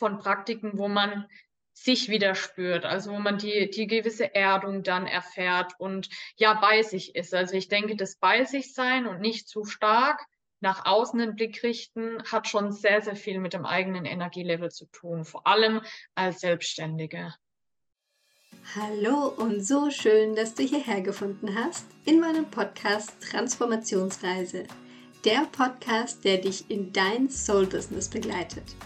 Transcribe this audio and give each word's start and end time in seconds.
von 0.00 0.18
Praktiken, 0.18 0.72
wo 0.78 0.88
man 0.88 1.26
sich 1.72 2.08
wieder 2.08 2.34
spürt, 2.34 2.84
also 2.84 3.12
wo 3.12 3.18
man 3.18 3.38
die, 3.38 3.70
die 3.70 3.86
gewisse 3.86 4.34
Erdung 4.34 4.82
dann 4.82 5.06
erfährt 5.06 5.74
und 5.78 6.08
ja 6.36 6.54
bei 6.54 6.82
sich 6.82 7.14
ist. 7.14 7.32
Also 7.32 7.54
ich 7.54 7.68
denke, 7.68 7.96
das 7.96 8.16
bei 8.16 8.44
sich 8.44 8.74
sein 8.74 9.06
und 9.06 9.20
nicht 9.20 9.48
zu 9.48 9.64
stark 9.64 10.20
nach 10.60 10.84
außen 10.84 11.18
den 11.18 11.36
Blick 11.36 11.62
richten, 11.62 12.22
hat 12.24 12.48
schon 12.48 12.72
sehr, 12.72 13.00
sehr 13.00 13.16
viel 13.16 13.38
mit 13.38 13.54
dem 13.54 13.64
eigenen 13.64 14.04
Energielevel 14.04 14.70
zu 14.70 14.86
tun, 14.86 15.24
vor 15.24 15.46
allem 15.46 15.80
als 16.14 16.40
Selbstständige. 16.40 17.34
Hallo 18.74 19.28
und 19.28 19.64
so 19.64 19.90
schön, 19.90 20.34
dass 20.34 20.54
du 20.54 20.62
hierher 20.62 21.00
gefunden 21.00 21.54
hast 21.54 21.86
in 22.04 22.20
meinem 22.20 22.50
Podcast 22.50 23.12
Transformationsreise. 23.22 24.64
Der 25.24 25.46
Podcast, 25.52 26.24
der 26.24 26.38
dich 26.38 26.70
in 26.70 26.92
dein 26.92 27.30
Soul-Business 27.30 28.10
begleitet. 28.10 28.76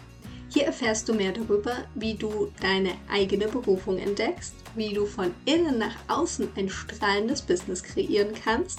Hier 0.54 0.66
erfährst 0.66 1.08
du 1.08 1.14
mehr 1.14 1.32
darüber, 1.32 1.78
wie 1.96 2.14
du 2.14 2.52
deine 2.60 2.92
eigene 3.10 3.48
Berufung 3.48 3.98
entdeckst, 3.98 4.54
wie 4.76 4.94
du 4.94 5.04
von 5.04 5.34
innen 5.46 5.78
nach 5.78 5.96
außen 6.06 6.48
ein 6.54 6.68
strahlendes 6.68 7.42
Business 7.42 7.82
kreieren 7.82 8.28
kannst 8.44 8.78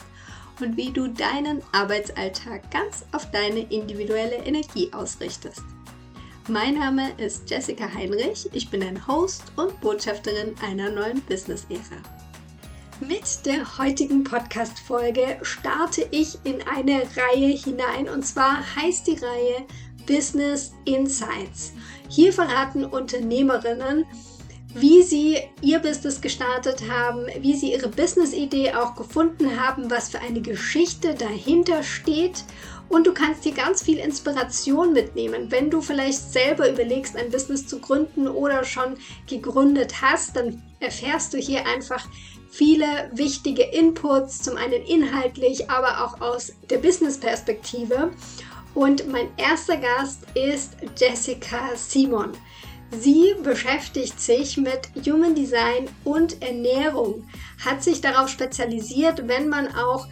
und 0.61 0.77
wie 0.77 0.91
du 0.91 1.09
deinen 1.09 1.61
Arbeitsalltag 1.73 2.71
ganz 2.71 3.03
auf 3.11 3.29
deine 3.29 3.59
individuelle 3.59 4.37
Energie 4.37 4.87
ausrichtest. 4.93 5.63
Mein 6.47 6.75
Name 6.75 7.11
ist 7.17 7.49
Jessica 7.49 7.93
Heinrich, 7.93 8.49
ich 8.53 8.69
bin 8.69 8.81
ein 8.81 9.05
Host 9.05 9.43
und 9.57 9.81
Botschafterin 9.81 10.55
einer 10.65 10.89
neuen 10.89 11.19
Business-Ära. 11.23 12.01
Mit 13.01 13.45
der 13.45 13.77
heutigen 13.77 14.23
Podcast-Folge 14.23 15.39
starte 15.41 16.07
ich 16.11 16.37
in 16.45 16.61
eine 16.61 17.01
Reihe 17.17 17.49
hinein 17.49 18.07
und 18.07 18.25
zwar 18.25 18.63
heißt 18.77 19.07
die 19.07 19.17
Reihe 19.17 19.65
Business 20.05 20.73
Insights. 20.85 21.73
Hier 22.09 22.31
verraten 22.33 22.85
Unternehmerinnen, 22.85 24.05
wie 24.75 25.03
sie 25.03 25.37
ihr 25.61 25.79
Business 25.79 26.19
gestartet 26.19 26.83
haben, 26.89 27.27
wie 27.39 27.55
sie 27.55 27.71
ihre 27.71 27.87
Business-Idee 27.87 28.73
auch 28.73 28.95
gefunden 28.95 29.59
haben, 29.59 29.89
was 29.89 30.09
für 30.09 30.19
eine 30.19 30.41
Geschichte 30.41 31.15
dahinter 31.15 31.81
steht. 31.81 32.43
Und 32.89 33.07
du 33.07 33.13
kannst 33.13 33.45
dir 33.45 33.53
ganz 33.53 33.81
viel 33.81 33.97
Inspiration 33.97 34.91
mitnehmen. 34.91 35.49
Wenn 35.49 35.71
du 35.71 35.81
vielleicht 35.81 36.19
selber 36.19 36.69
überlegst, 36.69 37.15
ein 37.15 37.31
Business 37.31 37.65
zu 37.65 37.79
gründen 37.79 38.27
oder 38.27 38.65
schon 38.65 38.95
gegründet 39.27 40.01
hast, 40.01 40.35
dann 40.35 40.61
erfährst 40.81 41.33
du 41.33 41.37
hier 41.37 41.65
einfach 41.65 42.07
viele 42.51 42.85
wichtige 43.13 43.63
Inputs, 43.63 44.41
zum 44.41 44.57
einen 44.57 44.83
inhaltlich, 44.83 45.69
aber 45.69 46.05
auch 46.05 46.21
aus 46.21 46.53
der 46.69 46.77
Business-Perspektive. 46.77 48.11
Und 48.75 49.07
mein 49.09 49.29
erster 49.37 49.77
Gast 49.77 50.23
ist 50.33 50.75
Jessica 50.97 51.75
Simon. 51.75 52.33
Sie 52.91 53.33
beschäftigt 53.41 54.19
sich 54.19 54.57
mit 54.57 54.89
Human 55.05 55.33
Design 55.33 55.89
und 56.03 56.41
Ernährung, 56.41 57.27
hat 57.65 57.83
sich 57.83 58.01
darauf 58.01 58.29
spezialisiert, 58.29 59.27
wenn 59.27 59.47
man 59.47 59.73
auch 59.75 60.07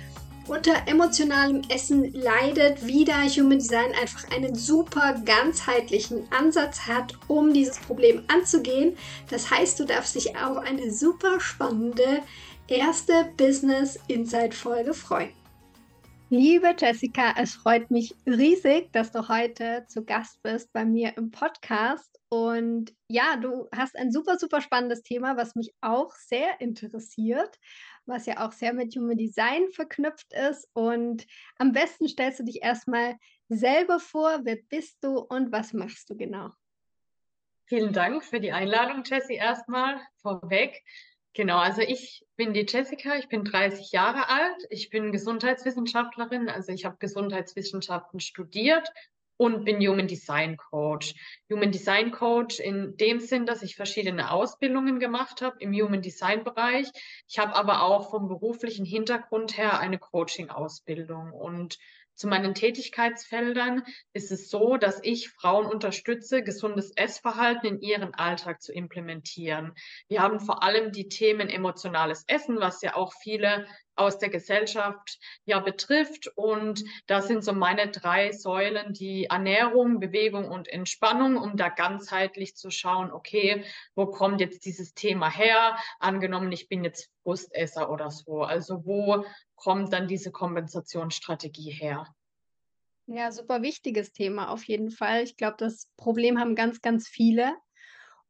unter 0.47 0.73
emotionalem 0.87 1.61
Essen 1.69 2.13
leidet, 2.13 2.85
wie 2.85 3.05
da 3.05 3.23
Human 3.23 3.59
Design 3.59 3.91
einfach 4.01 4.29
einen 4.31 4.55
super 4.55 5.21
ganzheitlichen 5.25 6.23
Ansatz 6.31 6.87
hat, 6.87 7.13
um 7.27 7.53
dieses 7.53 7.79
Problem 7.79 8.23
anzugehen. 8.27 8.97
Das 9.29 9.51
heißt, 9.51 9.79
du 9.79 9.85
darfst 9.85 10.15
dich 10.15 10.37
auf 10.37 10.57
eine 10.57 10.91
super 10.91 11.39
spannende 11.39 12.21
erste 12.67 13.29
Business 13.37 13.99
Insight 14.07 14.53
Folge 14.53 14.93
freuen. 14.93 15.42
Liebe 16.35 16.75
Jessica, 16.75 17.35
es 17.37 17.53
freut 17.53 17.91
mich 17.91 18.15
riesig, 18.25 18.91
dass 18.91 19.11
du 19.11 19.27
heute 19.27 19.85
zu 19.87 20.03
Gast 20.03 20.41
bist 20.41 20.73
bei 20.73 20.83
mir 20.83 21.15
im 21.15 21.29
Podcast. 21.29 22.19
Und 22.27 22.91
ja, 23.07 23.37
du 23.39 23.67
hast 23.71 23.95
ein 23.95 24.11
super, 24.11 24.39
super 24.39 24.59
spannendes 24.59 25.03
Thema, 25.03 25.37
was 25.37 25.53
mich 25.53 25.75
auch 25.81 26.11
sehr 26.15 26.59
interessiert, 26.59 27.59
was 28.07 28.25
ja 28.25 28.43
auch 28.43 28.51
sehr 28.51 28.73
mit 28.73 28.95
Human 28.95 29.15
Design 29.15 29.69
verknüpft 29.75 30.33
ist. 30.33 30.67
Und 30.73 31.27
am 31.59 31.71
besten 31.71 32.07
stellst 32.07 32.39
du 32.39 32.45
dich 32.45 32.63
erstmal 32.63 33.15
selber 33.47 33.99
vor, 33.99 34.39
wer 34.41 34.57
bist 34.69 35.03
du 35.03 35.19
und 35.19 35.51
was 35.51 35.71
machst 35.71 36.09
du 36.09 36.17
genau? 36.17 36.49
Vielen 37.65 37.93
Dank 37.93 38.23
für 38.25 38.39
die 38.39 38.51
Einladung, 38.51 39.03
Jessie, 39.05 39.35
erstmal 39.35 40.01
vorweg. 40.23 40.81
Genau, 41.33 41.57
also 41.57 41.81
ich 41.81 42.23
bin 42.35 42.53
die 42.53 42.65
Jessica, 42.67 43.15
ich 43.15 43.27
bin 43.27 43.43
30 43.43 43.91
Jahre 43.91 44.29
alt, 44.29 44.67
ich 44.69 44.89
bin 44.91 45.11
Gesundheitswissenschaftlerin, 45.11 46.47
also 46.47 46.71
ich 46.71 46.85
habe 46.85 46.97
Gesundheitswissenschaften 46.99 48.19
studiert 48.19 48.87
und 49.37 49.65
bin 49.65 49.79
Human 49.79 50.07
Design 50.07 50.57
Coach. 50.57 51.15
Human 51.51 51.71
Design 51.71 52.11
Coach 52.11 52.59
in 52.59 52.97
dem 52.97 53.19
Sinn, 53.19 53.47
dass 53.47 53.63
ich 53.63 53.75
verschiedene 53.75 54.31
Ausbildungen 54.31 54.99
gemacht 54.99 55.41
habe 55.41 55.57
im 55.59 55.73
Human 55.73 56.01
Design 56.03 56.43
Bereich. 56.43 56.87
Ich 57.27 57.39
habe 57.39 57.55
aber 57.55 57.81
auch 57.81 58.11
vom 58.11 58.27
beruflichen 58.27 58.85
Hintergrund 58.85 59.57
her 59.57 59.79
eine 59.79 59.97
Coaching-Ausbildung 59.97 61.31
und 61.31 61.79
zu 62.15 62.27
meinen 62.27 62.53
Tätigkeitsfeldern 62.53 63.83
ist 64.13 64.31
es 64.31 64.49
so, 64.49 64.77
dass 64.77 64.99
ich 65.03 65.29
Frauen 65.29 65.65
unterstütze, 65.65 66.43
gesundes 66.43 66.91
Essverhalten 66.95 67.67
in 67.67 67.81
ihren 67.81 68.13
Alltag 68.13 68.61
zu 68.61 68.71
implementieren. 68.71 69.73
Wir 70.07 70.21
haben 70.21 70.39
vor 70.39 70.63
allem 70.63 70.91
die 70.91 71.09
Themen 71.09 71.49
emotionales 71.49 72.23
Essen, 72.27 72.59
was 72.59 72.81
ja 72.81 72.95
auch 72.95 73.13
viele 73.13 73.65
aus 73.95 74.17
der 74.17 74.29
Gesellschaft 74.29 75.19
ja 75.45 75.59
betrifft. 75.59 76.27
Und 76.35 76.83
da 77.07 77.21
sind 77.21 77.43
so 77.43 77.53
meine 77.53 77.89
drei 77.89 78.31
Säulen, 78.31 78.93
die 78.93 79.25
Ernährung, 79.25 79.99
Bewegung 79.99 80.49
und 80.49 80.67
Entspannung, 80.67 81.37
um 81.37 81.57
da 81.57 81.69
ganzheitlich 81.69 82.55
zu 82.55 82.71
schauen, 82.71 83.11
okay, 83.11 83.65
wo 83.95 84.07
kommt 84.07 84.41
jetzt 84.41 84.65
dieses 84.65 84.93
Thema 84.93 85.29
her? 85.29 85.77
Angenommen, 85.99 86.51
ich 86.51 86.67
bin 86.67 86.83
jetzt 86.83 87.09
Brustesser 87.23 87.89
oder 87.89 88.11
so. 88.11 88.43
Also 88.43 88.85
wo 88.85 89.25
kommt 89.63 89.93
dann 89.93 90.09
diese 90.09 90.29
Kompensationsstrategie 90.29 91.71
her? 91.71 92.13
Ja, 93.05 93.31
super 93.31 93.61
wichtiges 93.61 94.11
Thema 94.11 94.49
auf 94.49 94.65
jeden 94.65 94.91
Fall. 94.91 95.23
Ich 95.23 95.37
glaube, 95.37 95.55
das 95.57 95.87
Problem 95.95 96.37
haben 96.37 96.53
ganz, 96.53 96.81
ganz 96.81 97.07
viele. 97.07 97.55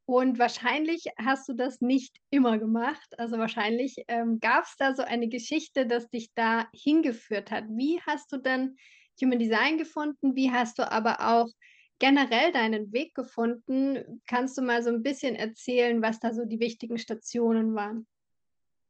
Und 0.05 0.38
wahrscheinlich 0.38 1.05
hast 1.17 1.49
du 1.49 1.53
das 1.53 1.81
nicht 1.81 2.17
immer 2.29 2.59
gemacht. 2.59 3.17
Also 3.17 3.39
wahrscheinlich 3.39 3.95
ähm, 4.07 4.39
gab 4.39 4.66
es 4.66 4.75
da 4.77 4.93
so 4.93 5.01
eine 5.01 5.27
Geschichte, 5.27 5.88
dass 5.88 6.07
dich 6.09 6.29
da 6.35 6.67
hingeführt 6.72 7.49
hat. 7.49 7.63
Wie 7.69 7.99
hast 8.01 8.31
du 8.31 8.38
denn 8.38 8.75
Human 9.19 9.39
Design 9.39 9.79
gefunden? 9.79 10.35
Wie 10.35 10.51
hast 10.51 10.77
du 10.77 10.91
aber 10.91 11.19
auch 11.19 11.47
generell 11.97 12.51
deinen 12.51 12.93
Weg 12.93 13.16
gefunden? 13.16 14.22
Kannst 14.27 14.55
du 14.57 14.61
mal 14.61 14.83
so 14.83 14.89
ein 14.89 15.01
bisschen 15.01 15.35
erzählen, 15.35 15.99
was 16.03 16.19
da 16.19 16.31
so 16.31 16.45
die 16.45 16.59
wichtigen 16.59 16.99
Stationen 16.99 17.73
waren? 17.73 18.05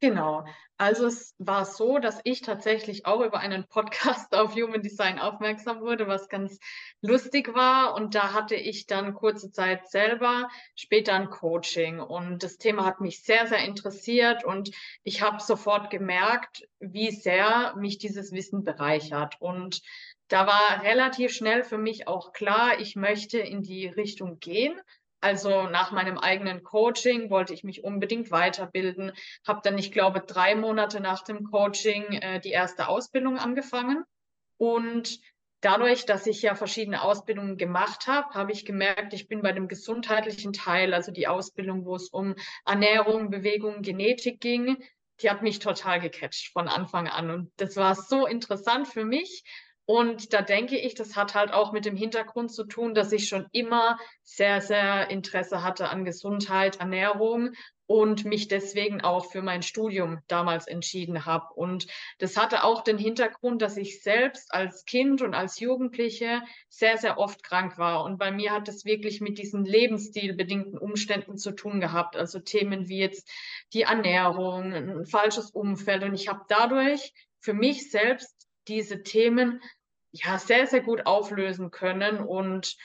Genau. 0.03 0.43
Also 0.75 1.05
es 1.05 1.33
war 1.37 1.63
so, 1.63 1.97
dass 1.97 2.19
ich 2.25 2.41
tatsächlich 2.41 3.05
auch 3.05 3.21
über 3.21 3.39
einen 3.39 3.65
Podcast 3.69 4.33
auf 4.35 4.53
Human 4.53 4.81
Design 4.81 5.17
aufmerksam 5.17 5.79
wurde, 5.79 6.09
was 6.09 6.27
ganz 6.27 6.59
lustig 7.01 7.55
war. 7.55 7.95
Und 7.95 8.13
da 8.13 8.33
hatte 8.33 8.55
ich 8.55 8.85
dann 8.85 9.13
kurze 9.13 9.49
Zeit 9.49 9.89
selber 9.89 10.49
später 10.75 11.13
ein 11.13 11.29
Coaching. 11.29 12.01
Und 12.01 12.43
das 12.43 12.57
Thema 12.57 12.83
hat 12.83 12.99
mich 12.99 13.23
sehr, 13.23 13.47
sehr 13.47 13.63
interessiert. 13.63 14.43
Und 14.43 14.71
ich 15.03 15.21
habe 15.21 15.41
sofort 15.41 15.89
gemerkt, 15.89 16.67
wie 16.81 17.11
sehr 17.11 17.73
mich 17.77 17.97
dieses 17.97 18.33
Wissen 18.33 18.65
bereichert. 18.65 19.39
Und 19.39 19.81
da 20.27 20.47
war 20.47 20.83
relativ 20.83 21.31
schnell 21.31 21.63
für 21.63 21.77
mich 21.77 22.09
auch 22.09 22.33
klar, 22.33 22.81
ich 22.81 22.97
möchte 22.97 23.39
in 23.39 23.61
die 23.61 23.87
Richtung 23.87 24.41
gehen. 24.41 24.77
Also 25.23 25.69
nach 25.69 25.91
meinem 25.93 26.17
eigenen 26.17 26.63
Coaching 26.63 27.29
wollte 27.29 27.53
ich 27.53 27.63
mich 27.63 27.85
unbedingt 27.85 28.29
weiterbilden, 28.29 29.13
habe 29.47 29.61
dann, 29.63 29.77
ich 29.77 29.93
glaube, 29.93 30.19
drei 30.19 30.53
Monate 30.53 30.99
nach 30.99 31.23
dem 31.23 31.45
Coaching 31.45 32.11
äh, 32.11 32.41
die 32.41 32.51
erste 32.51 32.89
Ausbildung 32.89 33.37
angefangen. 33.37 34.03
Und 34.57 35.21
dadurch, 35.61 36.05
dass 36.05 36.27
ich 36.27 36.41
ja 36.41 36.55
verschiedene 36.55 37.01
Ausbildungen 37.01 37.55
gemacht 37.55 38.07
habe, 38.07 38.33
habe 38.33 38.51
ich 38.51 38.65
gemerkt, 38.65 39.13
ich 39.13 39.29
bin 39.29 39.41
bei 39.41 39.53
dem 39.53 39.69
gesundheitlichen 39.69 40.51
Teil, 40.51 40.93
also 40.93 41.13
die 41.13 41.27
Ausbildung, 41.27 41.85
wo 41.85 41.95
es 41.95 42.09
um 42.09 42.35
Ernährung, 42.65 43.29
Bewegung, 43.29 43.81
Genetik 43.81 44.41
ging, 44.41 44.83
die 45.21 45.29
hat 45.29 45.41
mich 45.41 45.59
total 45.59 46.01
gecatcht 46.01 46.51
von 46.51 46.67
Anfang 46.67 47.07
an. 47.07 47.29
Und 47.29 47.51
das 47.55 47.77
war 47.77 47.95
so 47.95 48.27
interessant 48.27 48.89
für 48.89 49.05
mich, 49.05 49.45
und 49.85 50.33
da 50.33 50.41
denke 50.41 50.77
ich, 50.77 50.95
das 50.95 51.17
hat 51.17 51.35
halt 51.35 51.51
auch 51.51 51.73
mit 51.73 51.83
dem 51.85 51.97
Hintergrund 51.97 52.51
zu 52.51 52.63
tun, 52.63 52.93
dass 52.93 53.11
ich 53.11 53.27
schon 53.27 53.47
immer 53.51 53.97
sehr, 54.23 54.61
sehr 54.61 55.09
Interesse 55.09 55.61
hatte 55.61 55.89
an 55.89 56.05
Gesundheit, 56.05 56.79
Ernährung 56.79 57.51
und 57.85 58.23
mich 58.23 58.47
deswegen 58.47 59.01
auch 59.01 59.29
für 59.29 59.41
mein 59.41 59.61
Studium 59.61 60.19
damals 60.27 60.67
entschieden 60.67 61.25
habe. 61.25 61.53
Und 61.53 61.87
das 62.17 62.37
hatte 62.37 62.63
auch 62.63 62.81
den 62.81 62.97
Hintergrund, 62.97 63.61
dass 63.61 63.75
ich 63.75 64.01
selbst 64.01 64.53
als 64.53 64.85
Kind 64.85 65.21
und 65.21 65.33
als 65.33 65.59
Jugendliche 65.59 66.41
sehr, 66.69 66.97
sehr 66.97 67.17
oft 67.17 67.43
krank 67.43 67.77
war. 67.77 68.05
Und 68.05 68.17
bei 68.17 68.31
mir 68.31 68.51
hat 68.53 68.69
es 68.69 68.85
wirklich 68.85 69.19
mit 69.19 69.37
diesen 69.37 69.65
lebensstilbedingten 69.65 70.77
Umständen 70.77 71.37
zu 71.37 71.51
tun 71.51 71.81
gehabt. 71.81 72.15
Also 72.15 72.39
Themen 72.39 72.87
wie 72.87 72.99
jetzt 72.99 73.29
die 73.73 73.81
Ernährung, 73.81 74.73
ein 74.73 75.05
falsches 75.05 75.51
Umfeld. 75.51 76.03
Und 76.03 76.13
ich 76.13 76.29
habe 76.29 76.45
dadurch 76.47 77.13
für 77.41 77.53
mich 77.53 77.91
selbst 77.91 78.47
diese 78.67 79.03
Themen 79.03 79.61
ja 80.11 80.37
sehr, 80.37 80.67
sehr 80.67 80.81
gut 80.81 81.05
auflösen 81.05 81.71
können 81.71 82.19
und 82.19 82.77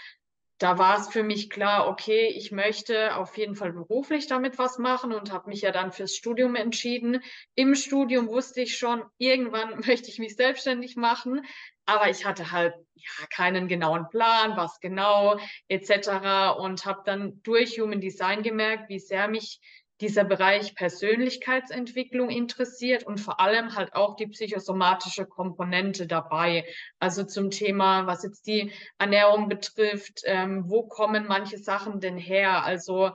da 0.59 0.77
war 0.77 0.99
es 0.99 1.09
für 1.09 1.23
mich 1.23 1.51
klar, 1.51 1.89
okay, 1.89 2.27
ich 2.35 2.51
möchte 2.51 3.15
auf 3.15 3.39
jeden 3.39 3.55
Fall 3.55 3.73
beruflich 3.73 4.27
damit 4.27 4.59
was 4.59 4.79
machen 4.79 5.13
und 5.13 5.33
habe 5.33 5.49
mich 5.49 5.63
ja 5.63 5.71
dann 5.71 5.93
fürs 5.93 6.17
Studium 6.17 6.57
entschieden. 6.57 7.23
Im 7.55 7.77
Studium 7.77 8.27
wusste 8.27 8.63
ich 8.63 8.77
schon, 8.77 9.05
irgendwann 9.19 9.79
möchte 9.87 10.11
ich 10.11 10.19
mich 10.19 10.35
selbstständig 10.35 10.97
machen, 10.97 11.47
aber 11.87 12.11
ich 12.11 12.25
hatte 12.25 12.51
halt 12.51 12.75
ja 12.95 13.27
keinen 13.33 13.69
genauen 13.69 14.09
Plan, 14.09 14.57
was 14.57 14.81
genau 14.81 15.39
etc. 15.69 16.59
und 16.59 16.85
habe 16.85 17.03
dann 17.07 17.41
durch 17.45 17.79
Human 17.79 18.01
Design 18.01 18.43
gemerkt, 18.43 18.89
wie 18.89 18.99
sehr 18.99 19.29
mich 19.29 19.61
dieser 20.01 20.25
Bereich 20.25 20.75
Persönlichkeitsentwicklung 20.75 22.31
interessiert 22.31 23.05
und 23.05 23.19
vor 23.19 23.41
allem 23.41 23.75
halt 23.75 23.95
auch 23.95 24.15
die 24.15 24.29
psychosomatische 24.29 25.27
Komponente 25.27 26.07
dabei. 26.07 26.65
Also 27.01 27.25
zum 27.25 27.51
Thema, 27.51 28.07
was 28.07 28.23
jetzt 28.23 28.47
die 28.47 28.73
Ernährung 28.99 29.49
betrifft, 29.49 30.23
ähm, 30.25 30.65
wo 30.69 30.85
kommen 30.87 31.27
manche 31.27 31.59
Sachen 31.59 32.01
denn 32.01 32.17
her? 32.17 32.65
Also 32.65 33.11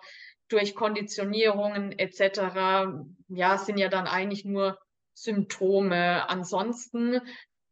durch 0.50 0.76
Konditionierungen 0.76 1.98
etc. 1.98 2.94
Ja, 3.30 3.58
sind 3.58 3.78
ja 3.78 3.88
dann 3.88 4.08
eigentlich 4.08 4.44
nur 4.44 4.78
Symptome. 5.14 6.30
Ansonsten 6.30 7.22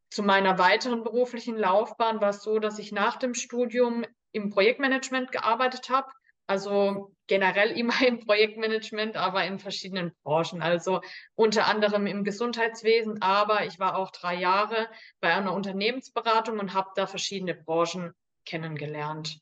zu 0.10 0.24
meiner 0.24 0.58
weiteren 0.58 1.04
beruflichen 1.04 1.58
Laufbahn 1.58 2.22
war 2.22 2.30
es 2.30 2.44
so, 2.44 2.60
dass 2.60 2.80
ich 2.80 2.92
nach 2.92 3.18
dem 3.18 3.34
Studium 3.34 4.06
im 4.32 4.50
Projektmanagement 4.50 5.32
gearbeitet 5.32 5.90
habe 5.90 6.12
also 6.48 7.14
generell 7.28 7.72
immer 7.78 8.06
im 8.06 8.20
Projektmanagement, 8.20 9.16
aber 9.16 9.46
in 9.46 9.60
verschiedenen 9.60 10.12
Branchen. 10.24 10.62
Also 10.62 11.02
unter 11.36 11.68
anderem 11.68 12.08
im 12.08 12.24
Gesundheitswesen, 12.24 13.22
aber 13.22 13.66
ich 13.66 13.80
war 13.80 13.98
auch 13.98 14.12
drei 14.12 14.36
Jahre 14.36 14.90
bei 15.20 15.34
einer 15.34 15.54
Unternehmensberatung 15.54 16.60
und 16.60 16.74
habe 16.74 16.90
da 16.96 17.08
verschiedene 17.08 17.56
Branchen 17.56 18.14
kennengelernt. 18.46 19.40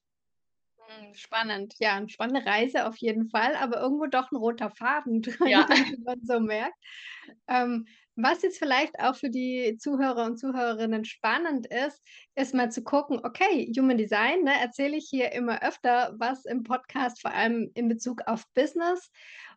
Hm, 0.78 1.13
spannend, 1.13 1.75
ja, 1.80 1.96
eine 1.96 2.10
spannende 2.10 2.46
Reise 2.50 2.88
auf 2.88 2.98
jeden 2.98 3.30
Fall, 3.30 3.56
aber 3.56 3.80
irgendwo 3.80 4.07
doch 4.07 4.31
ein 4.31 4.38
roter 4.38 4.72
Faden 4.72 5.22
drin, 5.22 5.48
ja. 5.48 5.68
wie 5.69 6.04
man 6.04 6.19
so 6.24 6.40
merkt. 6.40 6.75
Ähm, 7.48 7.88
was 8.21 8.42
jetzt 8.42 8.60
vielleicht 8.60 9.00
auch 9.00 9.16
für 9.16 9.30
die 9.30 9.77
Zuhörer 9.80 10.25
und 10.25 10.38
Zuhörerinnen 10.38 11.06
spannend 11.06 11.68
ist, 11.68 12.01
ist 12.36 12.54
mal 12.54 12.71
zu 12.71 12.83
gucken, 12.83 13.19
okay, 13.24 13.71
Human 13.77 13.98
Design, 13.98 14.44
ne, 14.44 14.54
erzähle 14.62 14.98
ich 14.98 15.07
hier 15.10 15.31
immer 15.31 15.63
öfter 15.63 16.13
was 16.18 16.45
im 16.45 16.63
Podcast, 16.63 17.21
vor 17.21 17.33
allem 17.33 17.71
in 17.75 17.88
Bezug 17.88 18.21
auf 18.25 18.44
Business. 18.54 19.10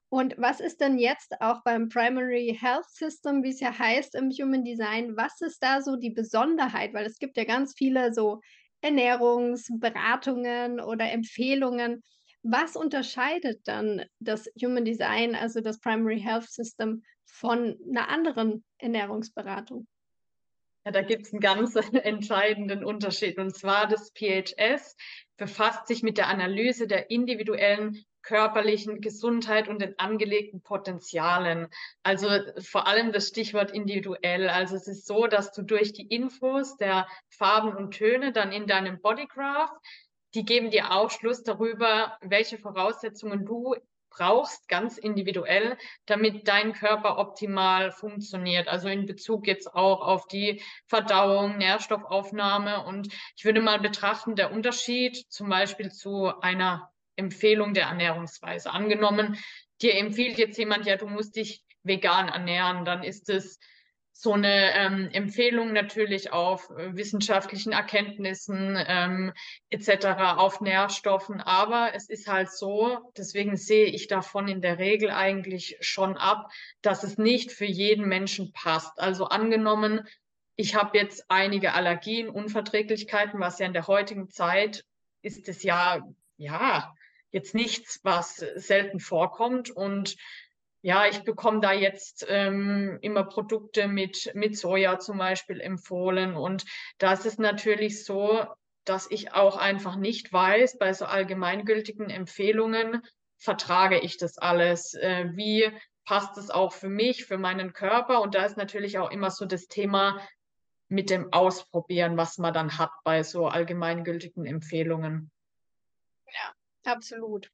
Und 0.08 0.34
was 0.36 0.60
ist 0.60 0.80
denn 0.80 0.98
jetzt 0.98 1.40
auch 1.40 1.62
beim 1.64 1.88
Primary 1.88 2.56
Health 2.60 2.88
System, 2.90 3.42
wie 3.42 3.50
es 3.50 3.60
ja 3.60 3.76
heißt 3.76 4.14
im 4.14 4.30
Human 4.30 4.64
Design, 4.64 5.16
was 5.16 5.40
ist 5.40 5.62
da 5.62 5.80
so 5.80 5.96
die 5.96 6.10
Besonderheit? 6.10 6.92
Weil 6.92 7.06
es 7.06 7.18
gibt 7.18 7.36
ja 7.36 7.44
ganz 7.44 7.74
viele 7.76 8.12
so 8.12 8.40
Ernährungsberatungen 8.82 10.80
oder 10.80 11.10
Empfehlungen. 11.10 12.02
Was 12.42 12.76
unterscheidet 12.76 13.60
dann 13.68 14.04
das 14.18 14.50
Human 14.60 14.84
Design, 14.84 15.34
also 15.34 15.60
das 15.60 15.80
Primary 15.80 16.20
Health 16.20 16.50
System, 16.50 17.04
von 17.24 17.78
einer 17.88 18.08
anderen 18.08 18.64
Ernährungsberatung? 18.78 19.86
Ja, 20.84 20.90
da 20.90 21.02
gibt 21.02 21.26
es 21.26 21.32
einen 21.32 21.40
ganz 21.40 21.76
entscheidenden 21.92 22.84
Unterschied. 22.84 23.38
Und 23.38 23.54
zwar 23.54 23.86
das 23.86 24.12
PHS 24.12 24.96
befasst 25.36 25.86
sich 25.86 26.02
mit 26.02 26.18
der 26.18 26.28
Analyse 26.28 26.86
der 26.86 27.10
individuellen 27.10 28.04
körperlichen 28.22 29.00
Gesundheit 29.00 29.68
und 29.68 29.80
den 29.82 29.98
angelegten 29.98 30.62
Potenzialen. 30.62 31.68
Also 32.02 32.28
vor 32.60 32.86
allem 32.86 33.12
das 33.12 33.28
Stichwort 33.28 33.72
individuell. 33.72 34.48
Also 34.48 34.76
es 34.76 34.86
ist 34.86 35.06
so, 35.06 35.26
dass 35.26 35.52
du 35.52 35.62
durch 35.62 35.92
die 35.92 36.06
Infos 36.06 36.76
der 36.76 37.06
Farben 37.28 37.76
und 37.76 37.92
Töne 37.92 38.32
dann 38.32 38.52
in 38.52 38.66
deinem 38.66 39.00
Bodygraph 39.00 39.70
die 40.34 40.44
geben 40.44 40.70
dir 40.70 40.92
Aufschluss 40.92 41.42
darüber, 41.42 42.16
welche 42.20 42.58
Voraussetzungen 42.58 43.44
du 43.44 43.74
brauchst, 44.12 44.68
ganz 44.68 44.98
individuell, 44.98 45.76
damit 46.06 46.46
dein 46.46 46.72
Körper 46.72 47.18
optimal 47.18 47.90
funktioniert. 47.90 48.68
Also 48.68 48.88
in 48.88 49.06
Bezug 49.06 49.46
jetzt 49.46 49.74
auch 49.74 50.00
auf 50.00 50.28
die 50.28 50.62
Verdauung, 50.86 51.58
Nährstoffaufnahme. 51.58 52.84
Und 52.84 53.08
ich 53.36 53.44
würde 53.44 53.60
mal 53.60 53.80
betrachten, 53.80 54.36
der 54.36 54.52
Unterschied 54.52 55.16
zum 55.30 55.48
Beispiel 55.48 55.90
zu 55.90 56.38
einer 56.40 56.92
Empfehlung 57.16 57.74
der 57.74 57.86
Ernährungsweise. 57.86 58.70
Angenommen, 58.70 59.38
dir 59.80 59.96
empfiehlt 59.96 60.38
jetzt 60.38 60.58
jemand, 60.58 60.86
ja, 60.86 60.96
du 60.96 61.06
musst 61.06 61.36
dich 61.36 61.64
vegan 61.82 62.28
ernähren, 62.28 62.84
dann 62.84 63.02
ist 63.02 63.28
es 63.28 63.58
so 64.22 64.34
eine 64.34 64.72
ähm, 64.76 65.08
Empfehlung 65.10 65.72
natürlich 65.72 66.32
auf 66.32 66.70
äh, 66.70 66.94
wissenschaftlichen 66.94 67.72
Erkenntnissen 67.72 68.78
ähm, 68.86 69.32
etc., 69.68 70.06
auf 70.36 70.60
Nährstoffen. 70.60 71.40
Aber 71.40 71.90
es 71.94 72.08
ist 72.08 72.28
halt 72.28 72.52
so, 72.52 73.00
deswegen 73.16 73.56
sehe 73.56 73.86
ich 73.86 74.06
davon 74.06 74.46
in 74.46 74.60
der 74.60 74.78
Regel 74.78 75.10
eigentlich 75.10 75.76
schon 75.80 76.16
ab, 76.16 76.52
dass 76.82 77.02
es 77.02 77.18
nicht 77.18 77.50
für 77.50 77.64
jeden 77.64 78.06
Menschen 78.06 78.52
passt. 78.52 79.00
Also 79.00 79.24
angenommen, 79.24 80.06
ich 80.54 80.76
habe 80.76 80.96
jetzt 80.96 81.24
einige 81.28 81.72
Allergien, 81.72 82.28
Unverträglichkeiten, 82.28 83.40
was 83.40 83.58
ja 83.58 83.66
in 83.66 83.72
der 83.72 83.88
heutigen 83.88 84.30
Zeit 84.30 84.84
ist 85.22 85.48
es 85.48 85.64
ja, 85.64 86.06
ja, 86.36 86.94
jetzt 87.32 87.56
nichts, 87.56 87.98
was 88.04 88.36
selten 88.36 89.00
vorkommt 89.00 89.68
und 89.70 90.16
ja, 90.82 91.06
ich 91.06 91.22
bekomme 91.22 91.60
da 91.60 91.72
jetzt 91.72 92.26
ähm, 92.28 92.98
immer 93.02 93.22
Produkte 93.22 93.86
mit, 93.86 94.32
mit 94.34 94.58
Soja 94.58 94.98
zum 94.98 95.16
Beispiel 95.16 95.60
empfohlen. 95.60 96.34
Und 96.34 96.64
da 96.98 97.12
ist 97.12 97.24
es 97.24 97.38
natürlich 97.38 98.04
so, 98.04 98.44
dass 98.84 99.08
ich 99.08 99.32
auch 99.32 99.56
einfach 99.56 99.94
nicht 99.94 100.32
weiß, 100.32 100.78
bei 100.78 100.92
so 100.92 101.04
allgemeingültigen 101.04 102.10
Empfehlungen 102.10 103.00
vertrage 103.38 104.00
ich 104.00 104.18
das 104.18 104.38
alles. 104.38 104.94
Äh, 104.94 105.30
wie 105.34 105.70
passt 106.04 106.36
es 106.36 106.50
auch 106.50 106.72
für 106.72 106.88
mich, 106.88 107.26
für 107.26 107.38
meinen 107.38 107.72
Körper? 107.72 108.20
Und 108.20 108.34
da 108.34 108.44
ist 108.44 108.56
natürlich 108.56 108.98
auch 108.98 109.12
immer 109.12 109.30
so 109.30 109.46
das 109.46 109.68
Thema 109.68 110.20
mit 110.88 111.10
dem 111.10 111.32
Ausprobieren, 111.32 112.16
was 112.16 112.38
man 112.38 112.52
dann 112.52 112.76
hat 112.76 112.90
bei 113.04 113.22
so 113.22 113.46
allgemeingültigen 113.46 114.46
Empfehlungen. 114.46 115.30
Ja, 116.26 116.92
absolut. 116.92 117.52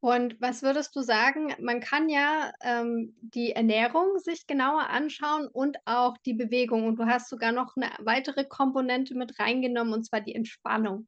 Und 0.00 0.40
was 0.40 0.62
würdest 0.62 0.96
du 0.96 1.02
sagen? 1.02 1.54
Man 1.60 1.80
kann 1.80 2.08
ja 2.08 2.52
ähm, 2.62 3.14
die 3.20 3.52
Ernährung 3.52 4.18
sich 4.18 4.46
genauer 4.46 4.88
anschauen 4.88 5.46
und 5.46 5.76
auch 5.84 6.16
die 6.24 6.32
Bewegung. 6.32 6.86
Und 6.86 6.96
du 6.96 7.04
hast 7.04 7.28
sogar 7.28 7.52
noch 7.52 7.76
eine 7.76 7.90
weitere 7.98 8.44
Komponente 8.44 9.14
mit 9.14 9.38
reingenommen, 9.38 9.92
und 9.92 10.04
zwar 10.04 10.22
die 10.22 10.34
Entspannung. 10.34 11.06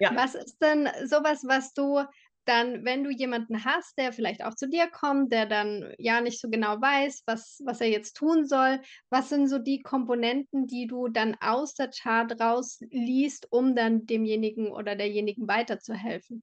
Ja. 0.00 0.14
Was 0.14 0.34
ist 0.34 0.58
denn 0.58 0.88
sowas, 1.06 1.44
was 1.46 1.72
du 1.72 2.02
dann, 2.44 2.84
wenn 2.84 3.04
du 3.04 3.10
jemanden 3.10 3.64
hast, 3.64 3.98
der 3.98 4.12
vielleicht 4.12 4.44
auch 4.44 4.54
zu 4.54 4.68
dir 4.68 4.86
kommt, 4.86 5.32
der 5.32 5.46
dann 5.46 5.94
ja 5.98 6.20
nicht 6.20 6.40
so 6.40 6.48
genau 6.48 6.80
weiß, 6.80 7.22
was, 7.26 7.60
was 7.64 7.80
er 7.80 7.88
jetzt 7.88 8.16
tun 8.16 8.46
soll, 8.46 8.80
was 9.10 9.30
sind 9.30 9.48
so 9.48 9.58
die 9.58 9.82
Komponenten, 9.82 10.66
die 10.66 10.86
du 10.86 11.08
dann 11.08 11.36
aus 11.40 11.74
der 11.74 11.90
Chart 11.90 12.40
rausliest, 12.40 13.48
um 13.50 13.74
dann 13.74 14.06
demjenigen 14.06 14.70
oder 14.70 14.94
derjenigen 14.94 15.48
weiterzuhelfen? 15.48 16.42